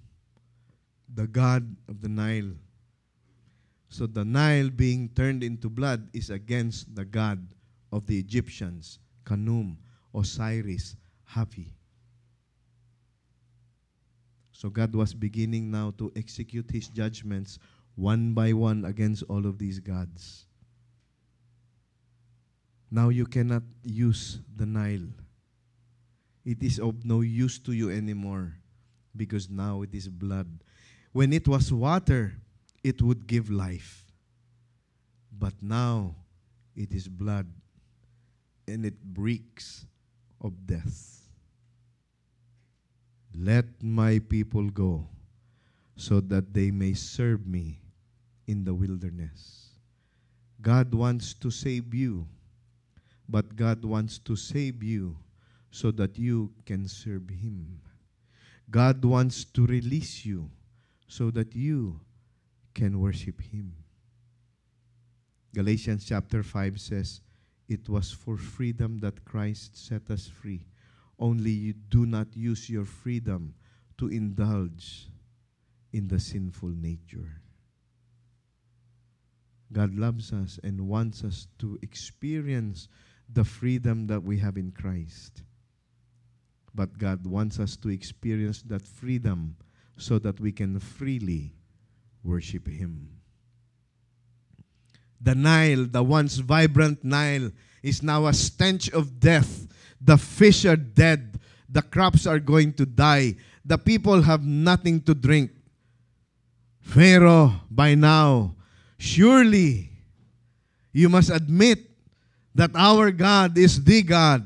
[1.14, 2.52] the god of the Nile.
[3.88, 7.48] So the Nile being turned into blood is against the god
[7.90, 9.78] of the Egyptians, Khnum,
[10.14, 10.94] Osiris,
[11.32, 11.72] Hapi.
[14.52, 17.58] So God was beginning now to execute his judgments
[17.94, 20.45] one by one against all of these gods.
[22.90, 25.08] Now you cannot use the Nile.
[26.44, 28.54] It is of no use to you anymore
[29.16, 30.46] because now it is blood.
[31.12, 32.34] When it was water,
[32.84, 34.04] it would give life.
[35.36, 36.14] But now
[36.76, 37.48] it is blood
[38.68, 39.86] and it reeks
[40.40, 41.28] of death.
[43.34, 45.08] Let my people go
[45.96, 47.80] so that they may serve me
[48.46, 49.70] in the wilderness.
[50.62, 52.26] God wants to save you,
[53.28, 55.16] but God wants to save you
[55.70, 57.80] so that you can serve Him.
[58.70, 60.50] God wants to release you
[61.08, 62.00] so that you
[62.74, 63.74] can worship Him.
[65.54, 67.20] Galatians chapter 5 says,
[67.68, 70.66] It was for freedom that Christ set us free.
[71.18, 73.54] Only you do not use your freedom
[73.98, 75.08] to indulge
[75.92, 77.40] in the sinful nature.
[79.72, 82.88] God loves us and wants us to experience
[83.32, 85.42] the freedom that we have in Christ.
[86.74, 89.56] But God wants us to experience that freedom
[89.96, 91.54] so that we can freely
[92.22, 93.08] worship Him.
[95.20, 97.50] The Nile, the once vibrant Nile,
[97.82, 99.66] is now a stench of death.
[100.00, 101.40] The fish are dead.
[101.68, 103.36] The crops are going to die.
[103.64, 105.50] The people have nothing to drink.
[106.80, 108.54] Pharaoh, by now,
[108.98, 109.90] surely
[110.92, 111.90] you must admit
[112.56, 114.42] that our God is the God.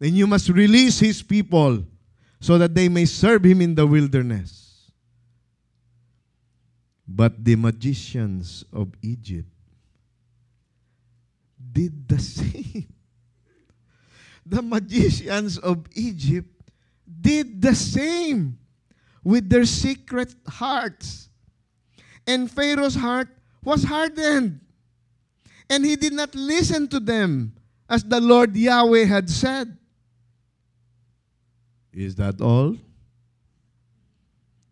[0.00, 1.82] And you must release His people
[2.38, 4.90] so that they may serve Him in the wilderness.
[7.08, 9.48] But the magicians of Egypt
[11.72, 12.92] did the same.
[14.44, 16.70] The magicians of Egypt
[17.22, 18.58] did the same
[19.22, 21.30] with their secret hearts.
[22.26, 23.28] And Pharaoh's heart
[23.62, 24.60] was hardened.
[25.68, 27.54] And he did not listen to them
[27.88, 29.76] as the Lord Yahweh had said.
[31.92, 32.76] Is that all?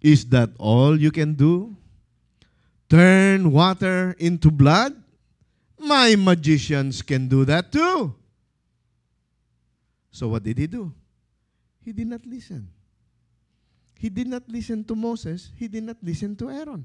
[0.00, 1.76] Is that all you can do?
[2.90, 4.94] Turn water into blood?
[5.78, 8.14] My magicians can do that too.
[10.10, 10.92] So what did he do?
[11.80, 12.68] He did not listen.
[13.98, 15.50] He did not listen to Moses.
[15.56, 16.84] He did not listen to Aaron.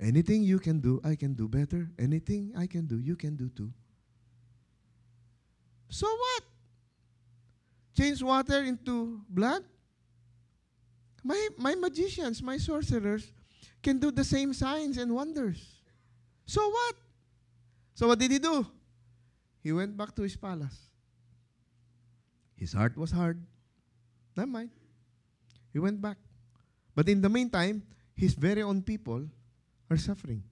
[0.00, 1.90] Anything you can do, I can do better.
[1.98, 3.70] Anything I can do, you can do too.
[5.90, 6.42] So what?
[7.96, 9.62] Change water into blood?
[11.22, 13.30] My, my magicians, my sorcerers
[13.82, 15.82] can do the same signs and wonders.
[16.46, 16.94] So what?
[17.94, 18.66] So what did he do?
[19.62, 20.88] He went back to his palace.
[22.56, 23.42] His heart was hard.
[24.34, 24.70] Never mind.
[25.74, 26.16] He went back.
[26.94, 27.82] But in the meantime,
[28.16, 29.26] his very own people
[29.90, 30.42] are suffering.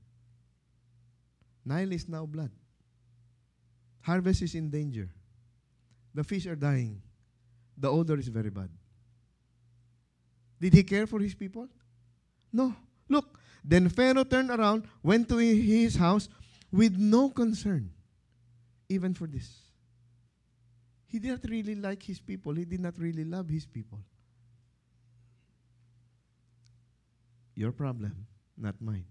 [1.65, 2.51] Nile is now blood.
[4.01, 5.09] Harvest is in danger.
[6.15, 7.01] The fish are dying.
[7.77, 8.71] The odor is very bad.
[10.61, 11.69] Did he care for his people?
[12.53, 12.75] No.
[13.09, 16.29] Look, then Pharaoh turned around, went to his house
[16.73, 17.91] with no concern,
[18.89, 19.49] even for this.
[21.07, 22.53] He did not really like his people.
[22.55, 24.01] He did not really love his people.
[27.55, 28.27] Your problem,
[28.57, 29.07] not mine.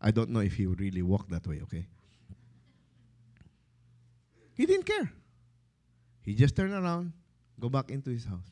[0.00, 1.86] I don't know if he would really walk that way, okay?
[4.54, 5.12] He didn't care.
[6.22, 7.12] He just turned around,
[7.58, 8.50] go back into his house.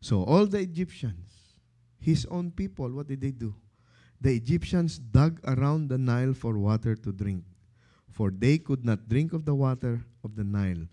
[0.00, 1.30] So all the Egyptians,
[1.98, 3.54] his own people, what did they do?
[4.20, 7.44] The Egyptians dug around the Nile for water to drink,
[8.10, 10.86] for they could not drink of the water of the Nile.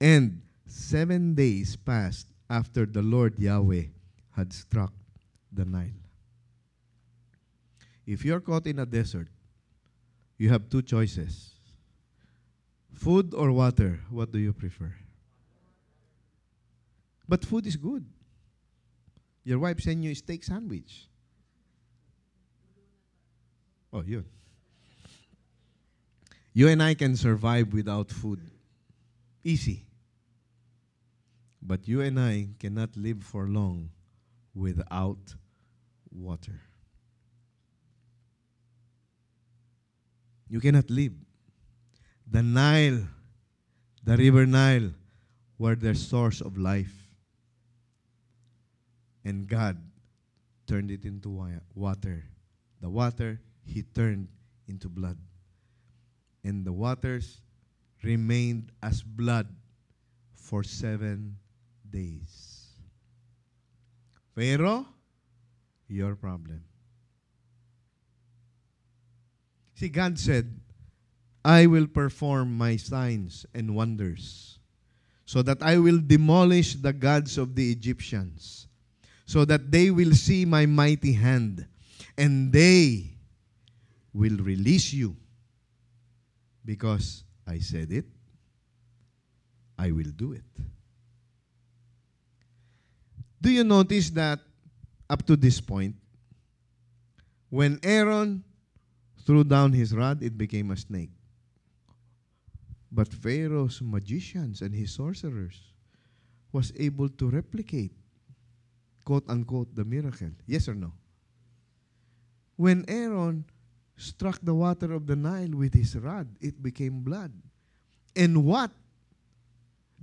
[0.00, 3.84] And seven days passed after the Lord Yahweh
[4.30, 4.92] had struck
[5.52, 6.01] the Nile.
[8.06, 9.28] If you're caught in a desert,
[10.38, 11.50] you have two choices
[12.94, 14.00] food or water.
[14.10, 14.94] What do you prefer?
[17.28, 18.04] But food is good.
[19.44, 21.08] Your wife sent you a steak sandwich.
[23.92, 24.24] Oh, you.
[26.52, 28.40] You and I can survive without food.
[29.42, 29.86] Easy.
[31.60, 33.90] But you and I cannot live for long
[34.54, 35.34] without
[36.10, 36.60] water.
[40.52, 41.14] You cannot live.
[42.30, 43.08] The Nile,
[44.04, 44.90] the river Nile,
[45.56, 46.92] were their source of life.
[49.24, 49.78] And God
[50.66, 51.30] turned it into
[51.74, 52.24] water.
[52.82, 54.28] The water He turned
[54.68, 55.16] into blood.
[56.44, 57.40] And the waters
[58.02, 59.48] remained as blood
[60.34, 61.38] for seven
[61.88, 62.66] days.
[64.34, 64.84] Pharaoh,
[65.88, 66.62] your problem.
[69.82, 70.60] See, God said,
[71.44, 74.60] I will perform my signs and wonders
[75.24, 78.68] so that I will demolish the gods of the Egyptians,
[79.26, 81.66] so that they will see my mighty hand,
[82.16, 83.10] and they
[84.14, 85.16] will release you.
[86.64, 88.04] Because I said it,
[89.76, 90.44] I will do it.
[93.40, 94.38] Do you notice that
[95.10, 95.96] up to this point,
[97.50, 98.44] when Aaron
[99.24, 101.10] threw down his rod, it became a snake?
[102.90, 105.72] But Pharaoh's magicians and his sorcerers
[106.52, 107.92] was able to replicate,
[109.04, 110.30] quote unquote, the miracle.
[110.46, 110.92] Yes or no?
[112.56, 113.44] When Aaron
[113.96, 117.32] struck the water of the Nile with his rod, it became blood.
[118.14, 118.70] And what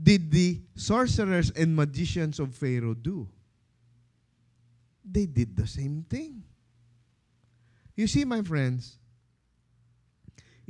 [0.01, 3.27] did the sorcerers and magicians of Pharaoh do?
[5.03, 6.43] They did the same thing.
[7.95, 8.98] You see, my friends,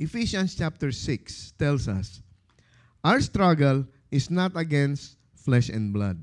[0.00, 2.22] Ephesians chapter 6 tells us
[3.04, 6.16] our struggle is not against flesh and blood,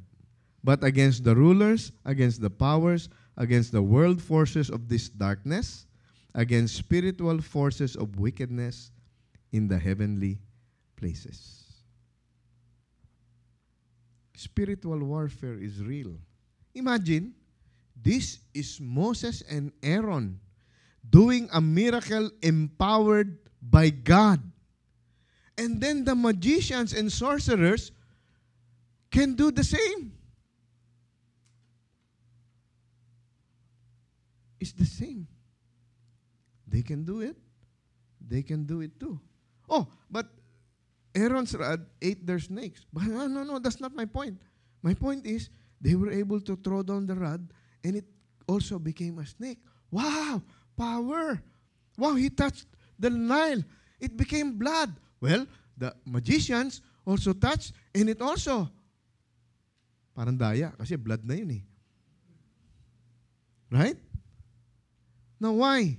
[0.63, 3.07] but against the rulers, against the powers,
[3.38, 5.86] against the world forces of this darkness,
[6.34, 8.89] against spiritual forces of wickedness
[9.51, 10.39] in the heavenly
[10.95, 11.86] places.
[14.36, 16.17] Spiritual warfare is real.
[16.73, 17.34] Imagine,
[17.95, 20.39] this is Moses and Aaron
[21.09, 24.41] doing a miracle empowered by God.
[25.58, 27.91] And then the magicians and sorcerers
[29.10, 30.14] can do the same.
[34.60, 35.28] It's the same.
[36.68, 37.38] They can do it.
[38.20, 39.20] They can do it too.
[39.70, 40.28] Oh, but
[41.16, 42.86] Aaron's rod ate their snakes.
[42.91, 44.41] But no, no, no, that's not my point.
[44.82, 45.49] My point is
[45.82, 47.47] they were able to throw down the rod
[47.84, 48.05] and it
[48.47, 49.60] also became a snake.
[49.91, 50.41] Wow,
[50.78, 51.41] power.
[51.97, 52.68] Wow, he touched
[52.99, 53.63] the Nile.
[53.99, 54.93] It became blood.
[55.21, 58.69] Well, the magicians also touched and it also
[60.17, 61.63] parang daya kasi blood na yun eh.
[63.69, 63.97] Right?
[65.39, 65.97] Now why?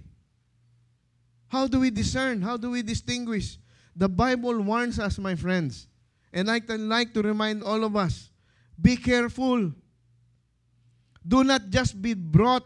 [1.48, 2.42] How do we discern?
[2.42, 3.58] How do we distinguish?
[3.96, 5.88] The Bible warns us, my friends.
[6.32, 8.30] And I can like to remind all of us,
[8.80, 9.72] be careful.
[11.26, 12.64] Do not just be brought,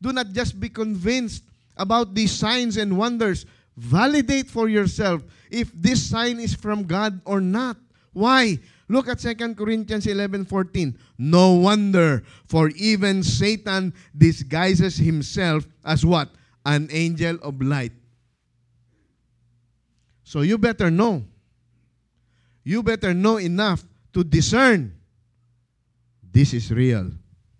[0.00, 1.44] do not just be convinced
[1.76, 3.46] about these signs and wonders.
[3.76, 7.76] Validate for yourself if this sign is from God or not.
[8.12, 8.58] Why?
[8.88, 10.96] Look at 2 Corinthians 11:14.
[11.18, 16.32] No wonder, for even Satan disguises himself as what?
[16.64, 17.92] An angel of light.
[20.24, 21.24] So you better know.
[22.64, 24.96] You better know enough to discern
[26.36, 27.12] this is real.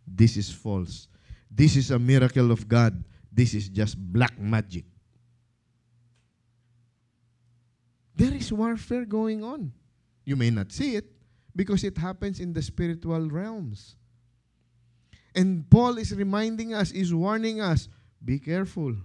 [0.07, 1.09] This is false.
[1.51, 2.93] This is a miracle of God.
[3.37, 4.87] This is just black magic.
[8.17, 9.73] There is warfare going on.
[10.25, 11.05] You may not see it
[11.55, 13.97] because it happens in the spiritual realms.
[15.35, 17.91] And Paul is reminding us, is warning us,
[18.25, 18.97] be careful.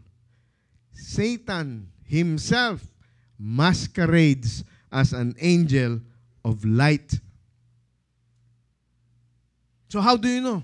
[0.94, 2.82] Satan himself
[3.38, 4.64] masquerades
[4.94, 6.00] as an angel
[6.46, 7.20] of light.
[9.90, 10.64] So, how do you know?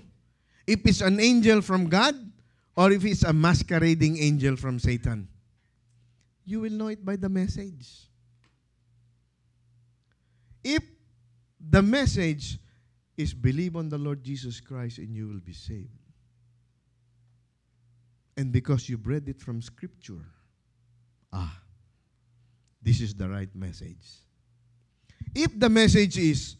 [0.66, 2.14] If it's an angel from God
[2.78, 5.26] or if it's a masquerading angel from Satan?
[6.44, 8.08] You will know it by the message.
[10.62, 10.84] If
[11.58, 12.60] the message
[13.16, 15.88] is believe on the Lord Jesus Christ and you will be saved.
[18.36, 20.24] And because you've read it from Scripture,
[21.32, 21.60] ah,
[22.80, 24.06] this is the right message.
[25.34, 26.54] If the message is,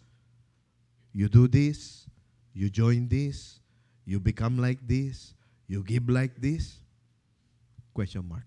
[1.12, 2.09] you do this,
[2.53, 3.61] you join this,
[4.05, 5.35] you become like this,
[5.69, 6.79] you give like this,
[7.93, 8.47] question mark.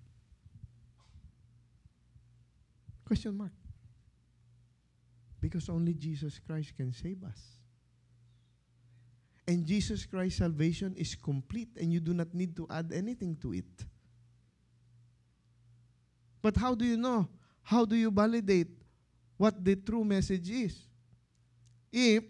[3.05, 3.51] Question mark.
[5.39, 7.39] Because only Jesus Christ can save us.
[9.47, 13.53] And Jesus Christ's salvation is complete and you do not need to add anything to
[13.53, 13.85] it.
[16.41, 17.27] But how do you know?
[17.63, 18.69] How do you validate
[19.37, 20.77] what the true message is?
[21.91, 22.23] If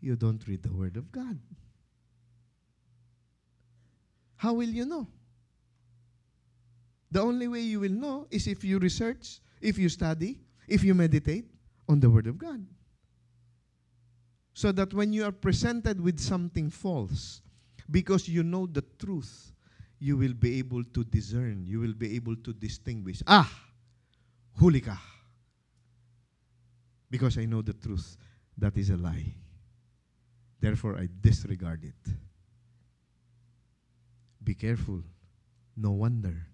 [0.00, 1.38] you don't read the Word of God.
[4.36, 5.08] How will you know?
[7.10, 10.94] The only way you will know is if you research, if you study, if you
[10.94, 11.46] meditate
[11.88, 12.64] on the Word of God.
[14.54, 17.42] So that when you are presented with something false,
[17.90, 19.52] because you know the truth,
[19.98, 23.22] you will be able to discern, you will be able to distinguish.
[23.26, 23.50] Ah,
[24.60, 25.00] huli ka.
[27.10, 28.16] Because I know the truth,
[28.58, 29.34] that is a lie.
[30.60, 32.12] Therefore, I disregard it.
[34.46, 35.02] Be careful.
[35.76, 36.46] No wonder.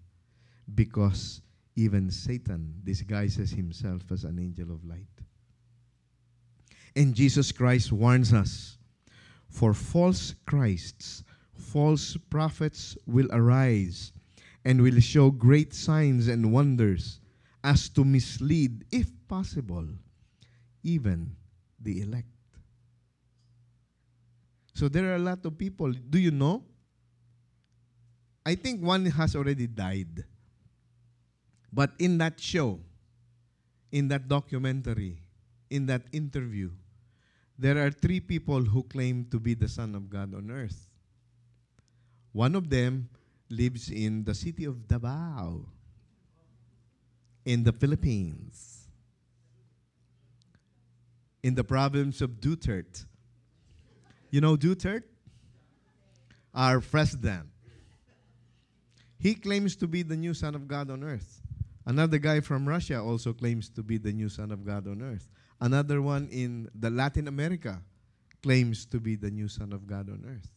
[0.73, 1.41] Because
[1.75, 5.07] even Satan disguises himself as an angel of light.
[6.95, 8.77] And Jesus Christ warns us
[9.47, 11.23] for false Christs,
[11.55, 14.11] false prophets will arise
[14.65, 17.19] and will show great signs and wonders
[17.63, 19.87] as to mislead, if possible,
[20.83, 21.35] even
[21.79, 22.27] the elect.
[24.73, 25.91] So there are a lot of people.
[25.91, 26.63] Do you know?
[28.45, 30.25] I think one has already died.
[31.71, 32.79] But in that show,
[33.91, 35.19] in that documentary,
[35.69, 36.71] in that interview,
[37.57, 40.89] there are three people who claim to be the Son of God on earth.
[42.31, 43.09] One of them
[43.49, 45.67] lives in the city of Davao
[47.45, 48.87] in the Philippines,
[51.41, 53.05] in the province of Duterte.
[54.31, 55.03] You know Duterte?
[56.53, 57.52] Our president.
[59.23, 61.41] He claims to be the new Son of God on earth.
[61.85, 65.29] Another guy from Russia also claims to be the new Son of God on earth.
[65.61, 67.81] Another one in the Latin America
[68.41, 70.49] claims to be the new Son of God on earth.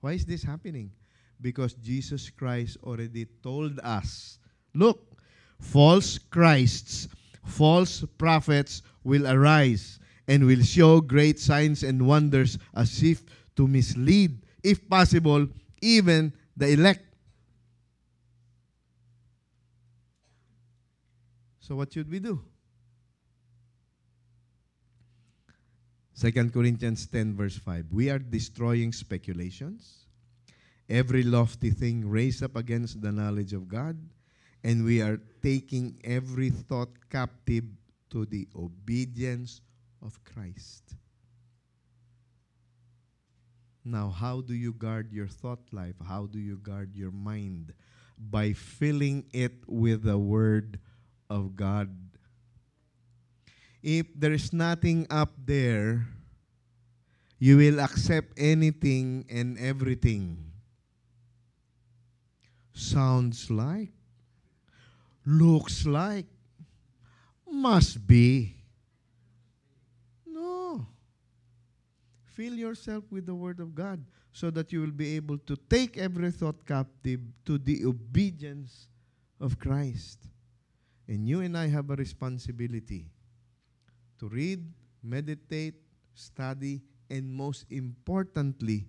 [0.00, 0.92] Why is this happening?
[1.40, 4.38] Because Jesus Christ already told us
[4.72, 5.20] look,
[5.58, 7.08] false Christs,
[7.44, 13.24] false prophets will arise and will show great signs and wonders as if
[13.56, 15.48] to mislead, if possible,
[15.80, 17.02] even the elect.
[21.72, 22.38] So, what should we do?
[26.20, 27.86] 2 Corinthians 10, verse 5.
[27.90, 30.04] We are destroying speculations,
[30.90, 33.96] every lofty thing raised up against the knowledge of God,
[34.62, 37.64] and we are taking every thought captive
[38.10, 39.62] to the obedience
[40.04, 40.96] of Christ.
[43.82, 45.96] Now, how do you guard your thought life?
[46.06, 47.72] How do you guard your mind?
[48.18, 50.78] By filling it with the Word
[51.32, 51.88] of God.
[53.82, 56.06] If there is nothing up there,
[57.38, 60.38] you will accept anything and everything.
[62.74, 63.90] Sounds like,
[65.26, 66.26] looks like,
[67.50, 68.54] must be.
[70.26, 70.86] No.
[72.24, 75.98] Fill yourself with the Word of God so that you will be able to take
[75.98, 78.86] every thought captive to the obedience
[79.40, 80.28] of Christ.
[81.08, 83.06] And you and I have a responsibility
[84.18, 84.64] to read,
[85.02, 85.74] meditate,
[86.14, 88.86] study, and most importantly,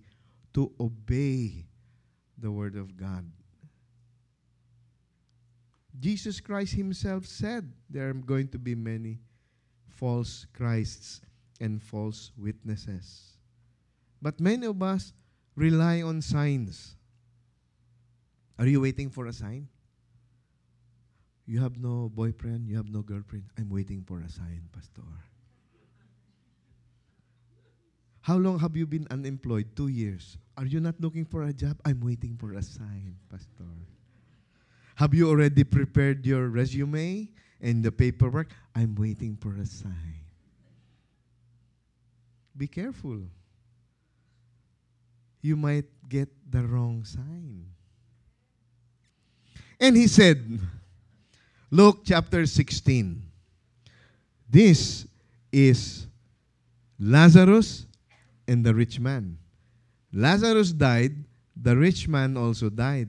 [0.54, 1.66] to obey
[2.38, 3.30] the Word of God.
[6.00, 9.18] Jesus Christ Himself said there are going to be many
[9.88, 11.20] false Christs
[11.60, 13.38] and false witnesses.
[14.20, 15.12] But many of us
[15.54, 16.96] rely on signs.
[18.58, 19.68] Are you waiting for a sign?
[21.46, 23.44] You have no boyfriend, you have no girlfriend.
[23.58, 25.02] I'm waiting for a sign, Pastor.
[28.22, 29.76] How long have you been unemployed?
[29.76, 30.38] Two years.
[30.56, 31.78] Are you not looking for a job?
[31.84, 33.68] I'm waiting for a sign, Pastor.
[34.94, 37.28] Have you already prepared your resume
[37.60, 38.48] and the paperwork?
[38.74, 40.24] I'm waiting for a sign.
[42.56, 43.20] Be careful.
[45.42, 47.66] You might get the wrong sign.
[49.78, 50.60] And he said,
[51.74, 53.20] Luke chapter 16.
[54.48, 55.08] This
[55.50, 56.06] is
[57.00, 57.86] Lazarus
[58.46, 59.38] and the rich man.
[60.12, 61.24] Lazarus died,
[61.60, 63.08] the rich man also died.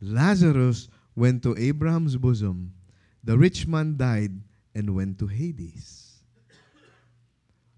[0.00, 2.72] Lazarus went to Abraham's bosom.
[3.22, 4.32] The rich man died
[4.74, 6.22] and went to Hades.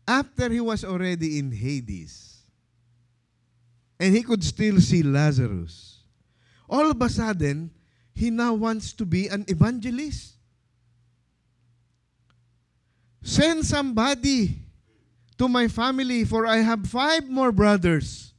[0.07, 2.43] After he was already in Hades,
[3.99, 6.05] and he could still see Lazarus,
[6.71, 7.73] all of a sudden,
[8.19, 10.35] he now wants to be an evangelist.
[13.23, 14.59] Send somebody
[15.39, 18.35] to my family, for I have five more brothers.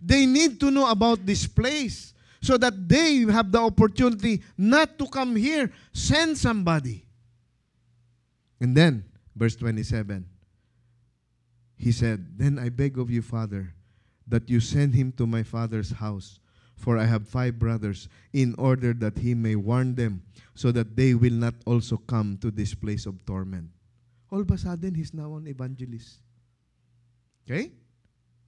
[0.00, 5.06] They need to know about this place so that they have the opportunity not to
[5.06, 5.70] come here.
[5.92, 7.06] Send somebody.
[8.60, 9.04] And then,
[9.36, 10.26] verse 27,
[11.76, 13.72] he said, Then I beg of you, Father,
[14.26, 16.40] that you send him to my father's house,
[16.82, 20.22] for I have five brothers, in order that he may warn them,
[20.54, 23.70] so that they will not also come to this place of torment.
[24.32, 26.18] All of a sudden, he's now an evangelist.
[27.46, 27.70] Okay?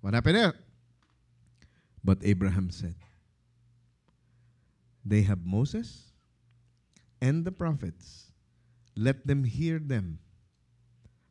[0.01, 0.55] What happened there?
[2.03, 2.97] But Abraham said,
[5.05, 6.11] They have Moses
[7.22, 8.32] and the prophets.
[8.97, 10.18] Let them hear them.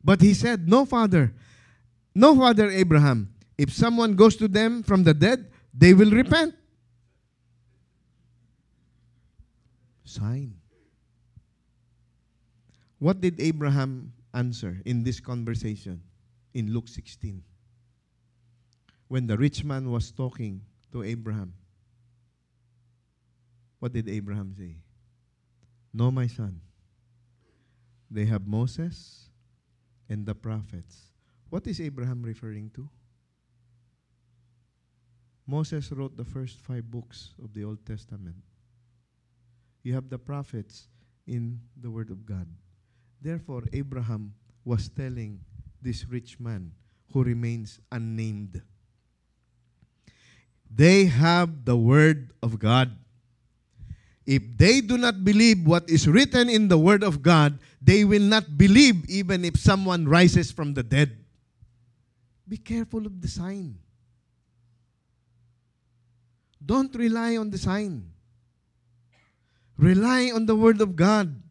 [0.02, 1.34] But he said, No, Father.
[2.14, 3.34] No, Father Abraham.
[3.58, 6.54] If someone goes to them from the dead, they will repent.
[10.14, 10.54] Sign.
[12.98, 16.02] What did Abraham answer in this conversation
[16.54, 17.42] in Luke 16?
[19.08, 20.62] When the rich man was talking
[20.92, 21.54] to Abraham,
[23.80, 24.76] what did Abraham say?
[25.92, 26.60] No, my son.
[28.10, 29.28] They have Moses
[30.08, 31.10] and the prophets.
[31.50, 32.88] What is Abraham referring to?
[35.46, 38.36] Moses wrote the first five books of the Old Testament.
[39.84, 40.88] You have the prophets
[41.26, 42.48] in the Word of God.
[43.20, 44.32] Therefore, Abraham
[44.64, 45.40] was telling
[45.80, 46.72] this rich man
[47.12, 48.62] who remains unnamed.
[50.74, 52.96] They have the Word of God.
[54.26, 58.22] If they do not believe what is written in the Word of God, they will
[58.22, 61.12] not believe even if someone rises from the dead.
[62.48, 63.76] Be careful of the sign.
[66.64, 68.13] Don't rely on the sign.
[69.76, 71.42] Rely on the Word of God.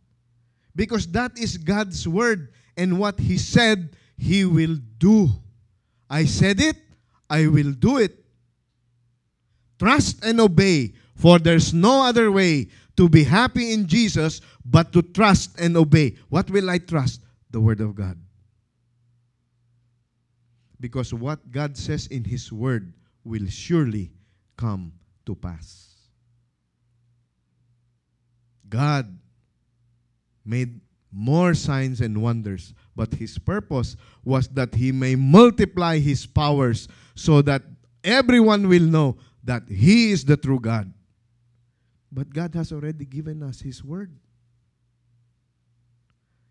[0.75, 2.53] Because that is God's Word.
[2.77, 5.29] And what He said, He will do.
[6.09, 6.77] I said it,
[7.29, 8.23] I will do it.
[9.79, 15.01] Trust and obey, for there's no other way to be happy in Jesus but to
[15.01, 16.15] trust and obey.
[16.29, 17.21] What will I trust?
[17.51, 18.17] The Word of God.
[20.79, 22.93] Because what God says in His Word
[23.23, 24.11] will surely
[24.57, 24.93] come
[25.25, 25.92] to pass.
[28.73, 29.19] God
[30.43, 33.95] made more signs and wonders, but His purpose
[34.25, 37.61] was that He may multiply His powers so that
[38.03, 40.91] everyone will know that He is the true God.
[42.11, 44.17] But God has already given us His Word.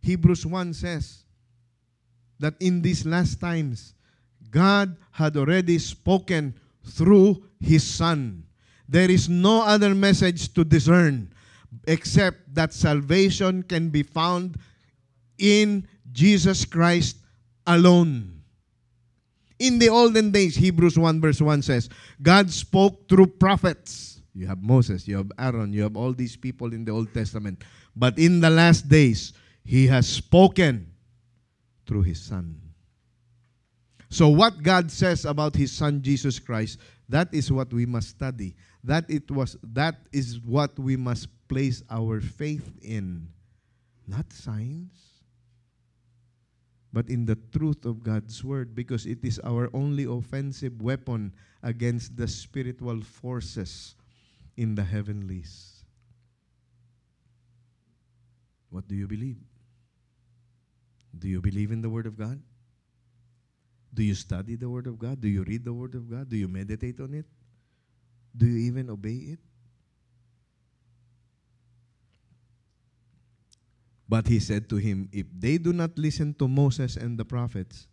[0.01, 1.25] Hebrews 1 says
[2.39, 3.95] that in these last times,
[4.49, 6.55] God had already spoken
[6.85, 8.45] through His Son.
[8.89, 11.32] There is no other message to discern
[11.87, 14.59] except that salvation can be found
[15.39, 17.16] in Jesus Christ
[17.66, 18.43] alone.
[19.59, 21.89] In the olden days, Hebrews 1 verse 1 says,
[22.20, 24.20] God spoke through prophets.
[24.35, 27.62] You have Moses, you have Aaron, you have all these people in the Old Testament.
[27.95, 30.91] But in the last days, He has spoken
[31.87, 32.62] through His Son.
[34.12, 38.55] So what God says about his son Jesus Christ, that is what we must study.
[38.85, 43.28] That it was that is what we must place our faith in.
[44.07, 45.12] Not science
[46.93, 52.16] but in the truth of God's word because it is our only offensive weapon against
[52.16, 53.95] the spiritual forces
[54.59, 55.85] in the heavenlies.
[58.68, 59.39] What do you believe?
[61.18, 62.41] Do you believe in the word of God?
[63.95, 65.20] Do you study the Word of God?
[65.20, 66.30] Do you read the Word of God?
[66.30, 67.26] Do you meditate on it?
[68.37, 69.39] Do you even obey it?
[74.09, 77.87] But he said to him, If they do not listen to Moses and the prophets,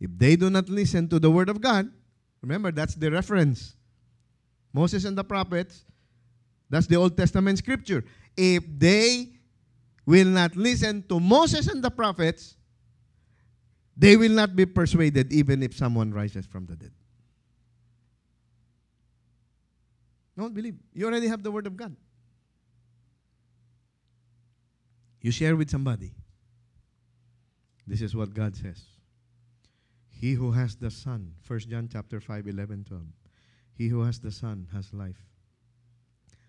[0.00, 1.90] if they do not listen to the Word of God,
[2.40, 3.76] remember that's the reference.
[4.72, 5.84] Moses and the prophets,
[6.70, 8.04] that's the Old Testament scripture.
[8.36, 9.28] If they
[10.06, 12.56] will not listen to Moses and the prophets,
[13.96, 16.92] they will not be persuaded even if someone rises from the dead.
[20.38, 20.76] Don't believe.
[20.94, 21.96] You already have the Word of God.
[25.20, 26.14] You share with somebody.
[27.84, 28.80] This is what God says.
[30.08, 33.02] He who has the Son, 1 John chapter 5, 11, 12.
[33.74, 35.26] He who has the Son has life.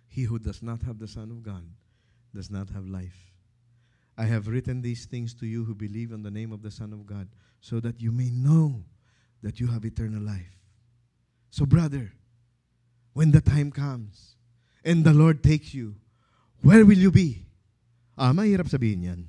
[0.07, 1.63] He who does not have the Son of God
[2.35, 3.33] does not have life.
[4.15, 6.93] I have written these things to you who believe on the name of the Son
[6.93, 7.29] of God,
[7.59, 8.83] so that you may know
[9.41, 10.59] that you have eternal life.
[11.49, 12.11] So, brother,
[13.13, 14.35] when the time comes
[14.83, 15.95] and the Lord takes you,
[16.61, 17.45] where will you be?
[18.17, 19.27] Ah, mahirap sabihin yan.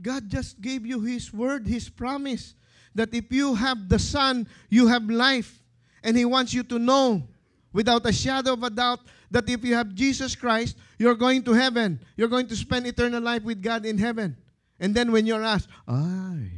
[0.00, 2.54] God just gave you His word, His promise,
[2.94, 5.62] that if you have the Son, you have life.
[6.02, 7.24] And He wants you to know
[7.72, 11.52] without a shadow of a doubt that if you have Jesus Christ, you're going to
[11.52, 11.98] heaven.
[12.16, 14.36] You're going to spend eternal life with God in heaven.
[14.78, 16.50] And then when you're asked, ay,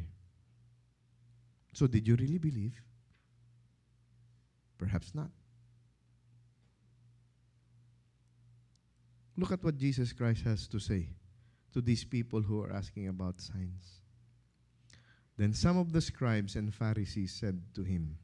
[1.72, 2.74] so did you really believe?
[4.78, 5.30] Perhaps not.
[9.36, 11.08] Look at what Jesus Christ has to say
[11.72, 14.00] to these people who are asking about signs.
[15.36, 18.16] Then some of the scribes and Pharisees said to him,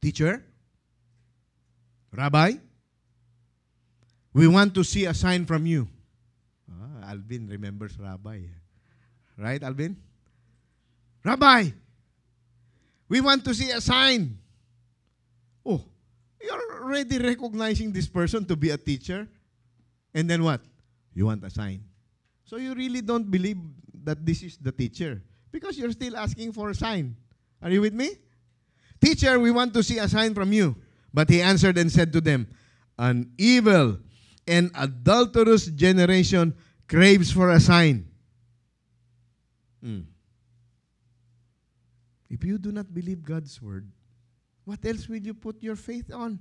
[0.00, 0.44] Teacher,
[2.12, 2.52] Rabbi,
[4.34, 5.88] we want to see a sign from you.
[6.70, 8.42] Ah, Alvin remembers Rabbi.
[9.38, 9.96] Right, Alvin?
[11.24, 11.70] Rabbi,
[13.08, 14.38] we want to see a sign.
[15.68, 15.84] Oh,
[16.40, 19.28] you're already recognizing this person to be a teacher.
[20.14, 20.62] And then what?
[21.12, 21.84] You want a sign.
[22.44, 23.58] So you really don't believe
[24.04, 25.20] that this is the teacher
[25.52, 27.16] because you're still asking for a sign.
[27.60, 28.16] Are you with me?
[29.00, 30.74] Teacher, we want to see a sign from you.
[31.12, 32.48] But he answered and said to them,
[32.98, 33.98] An evil
[34.46, 36.54] and adulterous generation
[36.88, 38.08] craves for a sign.
[39.84, 40.04] Mm.
[42.30, 43.90] If you do not believe God's word,
[44.68, 46.38] what else will you put your faith on?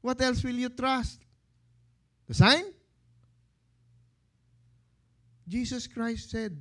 [0.00, 1.20] What else will you trust?
[2.26, 2.64] The sign?
[5.46, 6.60] Jesus Christ said,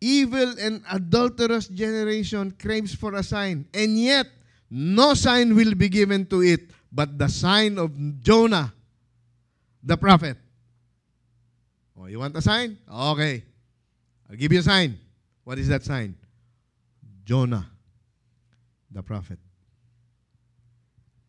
[0.00, 4.26] Evil and adulterous generation craves for a sign, and yet
[4.70, 8.72] no sign will be given to it but the sign of Jonah
[9.82, 10.36] the prophet.
[11.98, 12.78] Oh, you want a sign?
[12.88, 13.42] Okay.
[14.30, 15.00] I'll give you a sign.
[15.42, 16.14] What is that sign?
[17.24, 17.66] Jonah,
[18.92, 19.40] the prophet.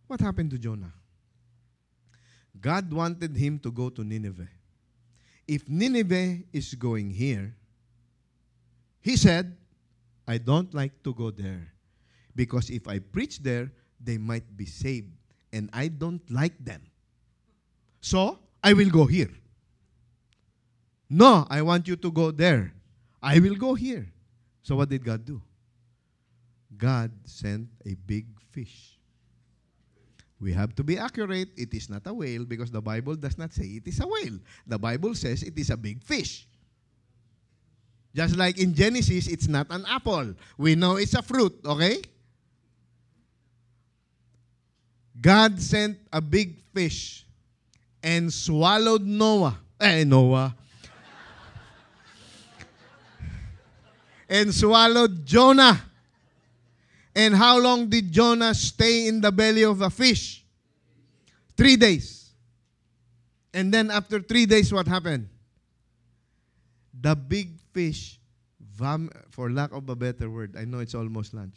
[0.07, 0.93] What happened to Jonah?
[2.59, 4.47] God wanted him to go to Nineveh.
[5.47, 7.55] If Nineveh is going here,
[9.01, 9.55] he said,
[10.27, 11.73] I don't like to go there
[12.35, 15.11] because if I preach there, they might be saved,
[15.53, 16.81] and I don't like them.
[18.01, 19.31] So, I will go here.
[21.09, 22.73] No, I want you to go there.
[23.21, 24.07] I will go here.
[24.63, 25.41] So what did God do?
[26.75, 28.94] God sent a big fish.
[30.39, 31.49] We have to be accurate.
[31.55, 34.39] It is not a whale because the Bible does not say it is a whale.
[34.67, 36.47] The Bible says it is a big fish.
[38.13, 40.35] Just like in Genesis, it's not an apple.
[40.57, 42.01] We know it's a fruit, okay?
[45.19, 47.25] God sent a big fish
[48.03, 49.59] and swallowed Noah.
[49.79, 50.55] Eh, Noah.
[54.29, 55.81] and swallowed Jonah.
[57.15, 60.43] And how long did Jonah stay in the belly of a fish?
[61.55, 62.33] Three days.
[63.53, 65.29] And then after three days, what happened?
[66.99, 68.19] The big fish,
[68.59, 71.55] vom- for lack of a better word, I know it's almost lunch.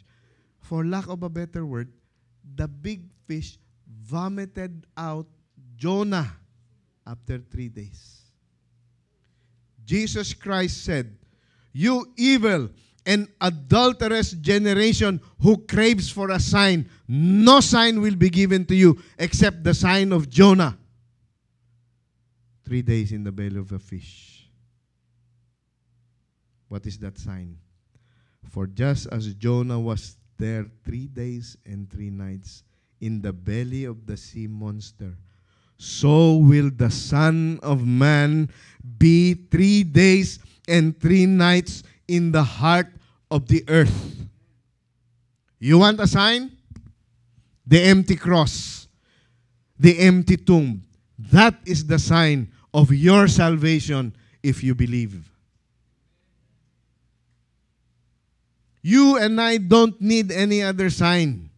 [0.61, 1.91] For lack of a better word,
[2.55, 3.59] the big fish
[4.05, 5.27] vomited out
[5.77, 6.33] Jonah
[7.05, 8.23] after three days.
[9.85, 11.17] Jesus Christ said,
[11.73, 12.69] You evil
[13.07, 16.89] and adulterous generation who craves for a sign.
[17.07, 20.79] No sign will be given to you except the sign of Jonah.
[22.65, 24.51] Three days in the belly of a fish.
[26.69, 27.57] What is that sign?
[28.51, 32.63] For just as Jonah was there three days and three nights
[33.01, 35.17] in the belly of the sea monster,
[35.79, 38.51] so will the Son of Man
[38.99, 42.89] be three days and three nights in the heart
[43.31, 44.17] of the earth.
[45.61, 46.51] You want a sign?
[47.67, 48.89] The empty cross,
[49.79, 50.83] the empty tomb.
[51.19, 55.29] That is the sign of your salvation if you believe.
[58.81, 61.51] You and I don't need any other sign.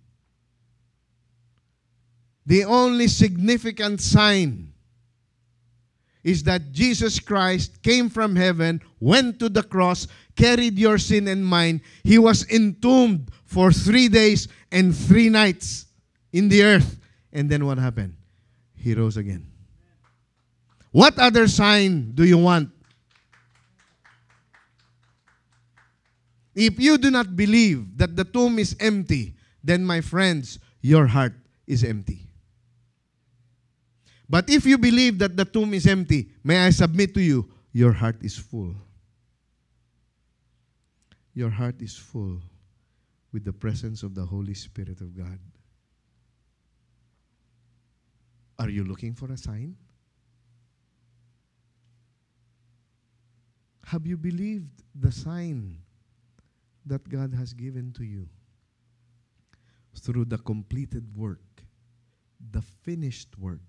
[2.44, 4.72] The only significant sign
[6.24, 10.06] is that Jesus Christ came from heaven, went to the cross,
[10.40, 11.82] carried your sin and mine.
[12.02, 15.84] He was entombed for three days and three nights
[16.32, 16.98] in the earth.
[17.32, 18.16] And then what happened?
[18.74, 19.46] He rose again.
[20.90, 22.70] What other sign do you want?
[26.54, 31.34] If you do not believe that the tomb is empty, then my friends, your heart
[31.66, 32.26] is empty.
[34.28, 37.92] But if you believe that the tomb is empty, may I submit to you, your
[37.92, 38.74] heart is full.
[41.34, 42.40] Your heart is full
[43.32, 45.38] with the presence of the Holy Spirit of God.
[48.58, 49.76] Are you looking for a sign?
[53.86, 55.78] Have you believed the sign
[56.86, 58.28] that God has given to you
[59.98, 61.64] through the completed work,
[62.50, 63.60] the finished work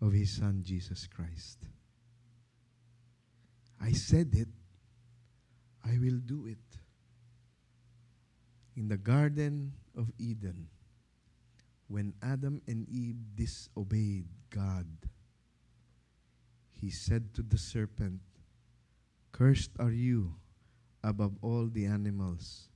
[0.00, 1.58] of His Son Jesus Christ?
[3.80, 4.48] I said it,
[5.84, 6.58] I will do it.
[8.76, 10.68] In the Garden of Eden,
[11.88, 14.86] when Adam and Eve disobeyed God,
[16.80, 18.20] he said to the serpent,
[19.30, 20.34] Cursed are you
[21.04, 22.68] above all the animals.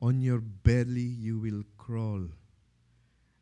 [0.00, 2.26] On your belly you will crawl,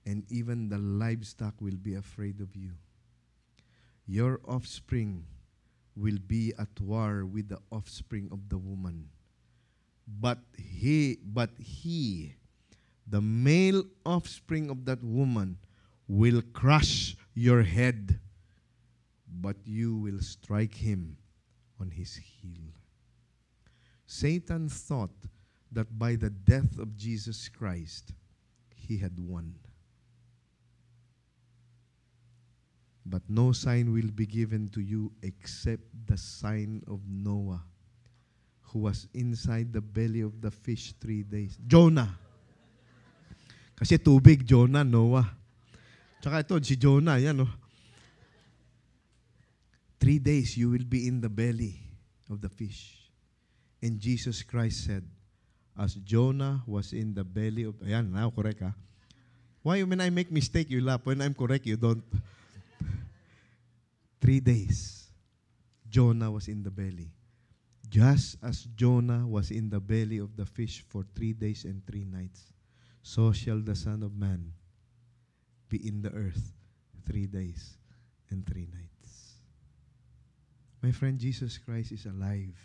[0.05, 2.73] and even the livestock will be afraid of you.
[4.07, 5.25] Your offspring
[6.01, 9.09] will be at war with the offspring of the woman.
[10.21, 12.35] But he, but he,
[13.07, 15.59] the male offspring of that woman,
[16.09, 18.19] will crush your head,
[19.29, 21.17] but you will strike him
[21.81, 22.73] on his heel.
[24.07, 25.15] Satan thought
[25.71, 28.13] that by the death of Jesus Christ,
[28.75, 29.55] he had won.
[33.11, 37.59] But no sign will be given to you except the sign of Noah,
[38.71, 41.59] who was inside the belly of the fish three days.
[41.67, 42.15] Jonah.
[43.75, 45.27] Kasi tubig, Jonah, Noah.
[46.23, 47.51] Tsaka ito, si Jonah, yan oh.
[49.99, 51.83] Three days you will be in the belly
[52.31, 53.11] of the fish.
[53.83, 55.03] And Jesus Christ said,
[55.75, 58.71] as Jonah was in the belly of, ayan, now correct ha.
[59.67, 61.05] Why when I make mistake, you laugh.
[61.05, 62.05] When I'm correct, you don't.
[64.21, 65.11] Three days,
[65.89, 67.11] Jonah was in the belly.
[67.89, 72.05] Just as Jonah was in the belly of the fish for three days and three
[72.05, 72.53] nights,
[73.03, 74.53] so shall the Son of Man
[75.69, 76.53] be in the earth
[77.07, 77.79] three days
[78.31, 79.35] and three nights.
[80.83, 82.57] My friend, Jesus Christ is alive.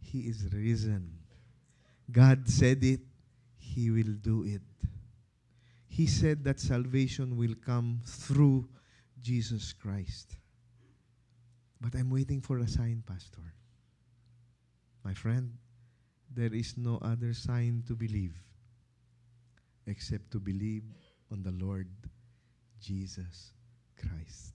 [0.00, 1.12] He is risen.
[2.10, 3.00] God said it,
[3.58, 4.62] He will do it.
[5.86, 8.68] He said that salvation will come through
[9.20, 10.37] Jesus Christ.
[11.80, 13.54] But I'm waiting for a sign, Pastor.
[15.04, 15.52] My friend,
[16.34, 18.34] there is no other sign to believe
[19.86, 20.84] except to believe
[21.32, 21.88] on the Lord
[22.80, 23.52] Jesus
[23.96, 24.54] Christ.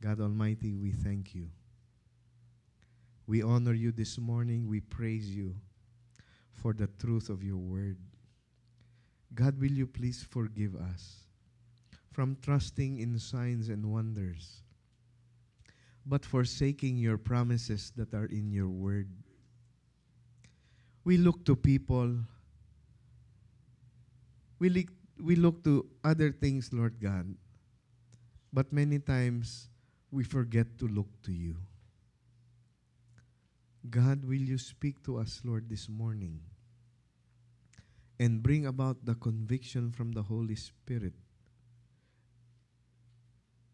[0.00, 1.48] God Almighty, we thank you.
[3.26, 4.68] We honor you this morning.
[4.68, 5.56] We praise you
[6.52, 7.98] for the truth of your word.
[9.34, 11.26] God, will you please forgive us
[12.12, 14.62] from trusting in signs and wonders,
[16.06, 19.10] but forsaking your promises that are in your word?
[21.04, 22.16] We look to people,
[24.58, 24.88] we, li-
[25.20, 27.34] we look to other things, Lord God,
[28.52, 29.68] but many times
[30.10, 31.56] we forget to look to you.
[33.90, 36.40] God, will you speak to us, Lord, this morning
[38.18, 41.12] and bring about the conviction from the Holy Spirit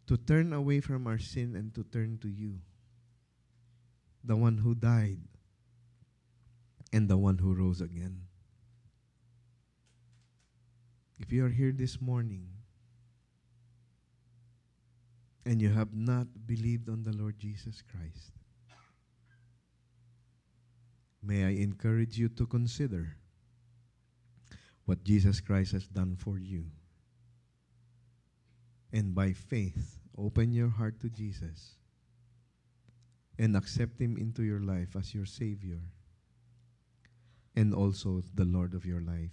[0.06, 2.58] to turn away from our sin and to turn to you.
[4.24, 5.18] the one who died,
[6.92, 8.22] and the one who rose again.
[11.18, 12.46] If you are here this morning
[15.46, 18.32] and you have not believed on the Lord Jesus Christ,
[21.22, 23.16] may I encourage you to consider
[24.84, 26.66] what Jesus Christ has done for you.
[28.92, 31.76] And by faith, open your heart to Jesus
[33.38, 35.80] and accept Him into your life as your Savior
[37.56, 39.32] and also the Lord of your life.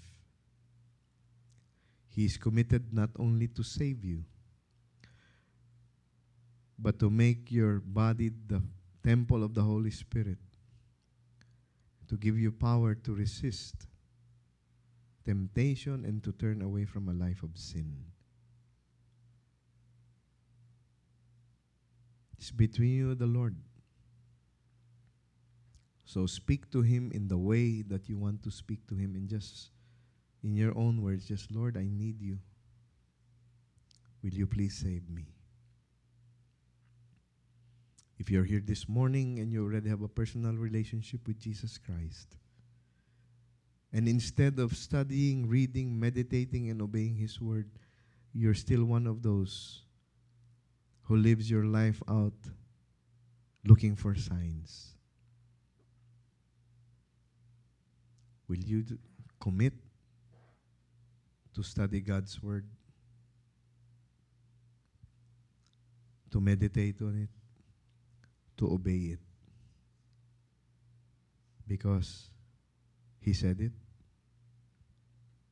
[2.09, 4.23] He is committed not only to save you,
[6.77, 8.61] but to make your body the
[9.03, 10.39] temple of the Holy Spirit,
[12.07, 13.87] to give you power to resist
[15.25, 18.08] temptation and to turn away from a life of sin.
[22.39, 23.53] It's between you and the Lord.
[26.05, 29.27] So speak to Him in the way that you want to speak to Him, and
[29.27, 29.71] just
[30.41, 32.39] in your own words, just Lord, I need you.
[34.23, 35.25] Will you please save me?
[38.17, 42.37] If you're here this morning and you already have a personal relationship with Jesus Christ,
[43.91, 47.69] and instead of studying, reading, meditating, and obeying His word,
[48.33, 49.83] you're still one of those
[51.09, 52.37] who lives your life out
[53.65, 54.95] looking for signs.
[58.47, 58.95] Will you d-
[59.41, 59.73] commit
[61.55, 62.67] to study God's word?
[66.29, 67.29] To meditate on it?
[68.57, 69.19] To obey it?
[71.67, 72.29] Because
[73.19, 73.71] He said it,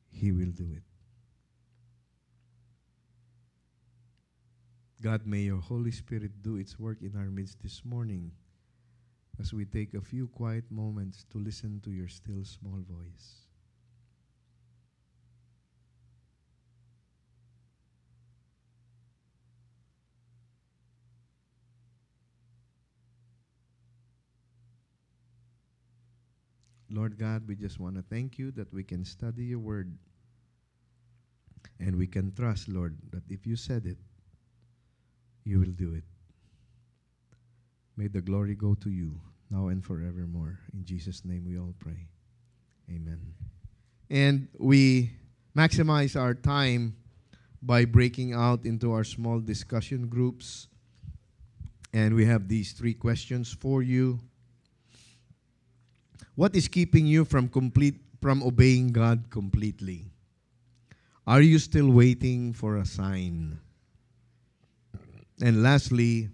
[0.08, 0.87] He will do it.
[5.00, 8.32] God, may your Holy Spirit do its work in our midst this morning
[9.38, 13.46] as we take a few quiet moments to listen to your still small voice.
[26.90, 29.96] Lord God, we just want to thank you that we can study your word.
[31.78, 33.98] And we can trust, Lord, that if you said it,
[35.48, 36.04] you will do it.
[37.96, 39.18] May the glory go to you
[39.50, 40.60] now and forevermore.
[40.74, 42.06] In Jesus' name we all pray.
[42.90, 43.32] Amen.
[44.10, 45.12] And we
[45.56, 46.96] maximize our time
[47.62, 50.68] by breaking out into our small discussion groups.
[51.94, 54.20] And we have these three questions for you.
[56.34, 60.12] What is keeping you from complete from obeying God completely?
[61.26, 63.58] Are you still waiting for a sign?
[65.40, 66.28] And lastly,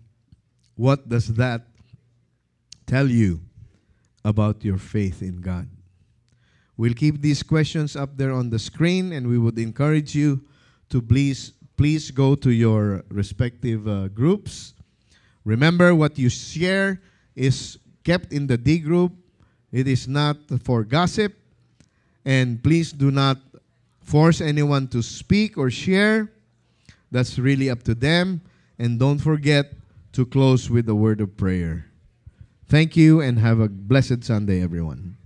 [0.77, 1.63] what does that
[2.87, 3.41] tell you
[4.25, 5.69] about your faith in God?
[6.77, 10.43] We'll keep these questions up there on the screen, and we would encourage you
[10.91, 14.75] to please please go to your respective uh, groups.
[15.45, 17.01] Remember, what you share
[17.35, 19.13] is kept in the D group.
[19.73, 21.35] It is not for gossip,
[22.25, 23.39] and please do not
[24.03, 26.31] force anyone to speak or share.
[27.11, 28.41] That's really up to them.
[28.79, 29.73] And don't forget
[30.13, 31.87] to close with a word of prayer.
[32.69, 35.17] Thank you and have a blessed Sunday, everyone.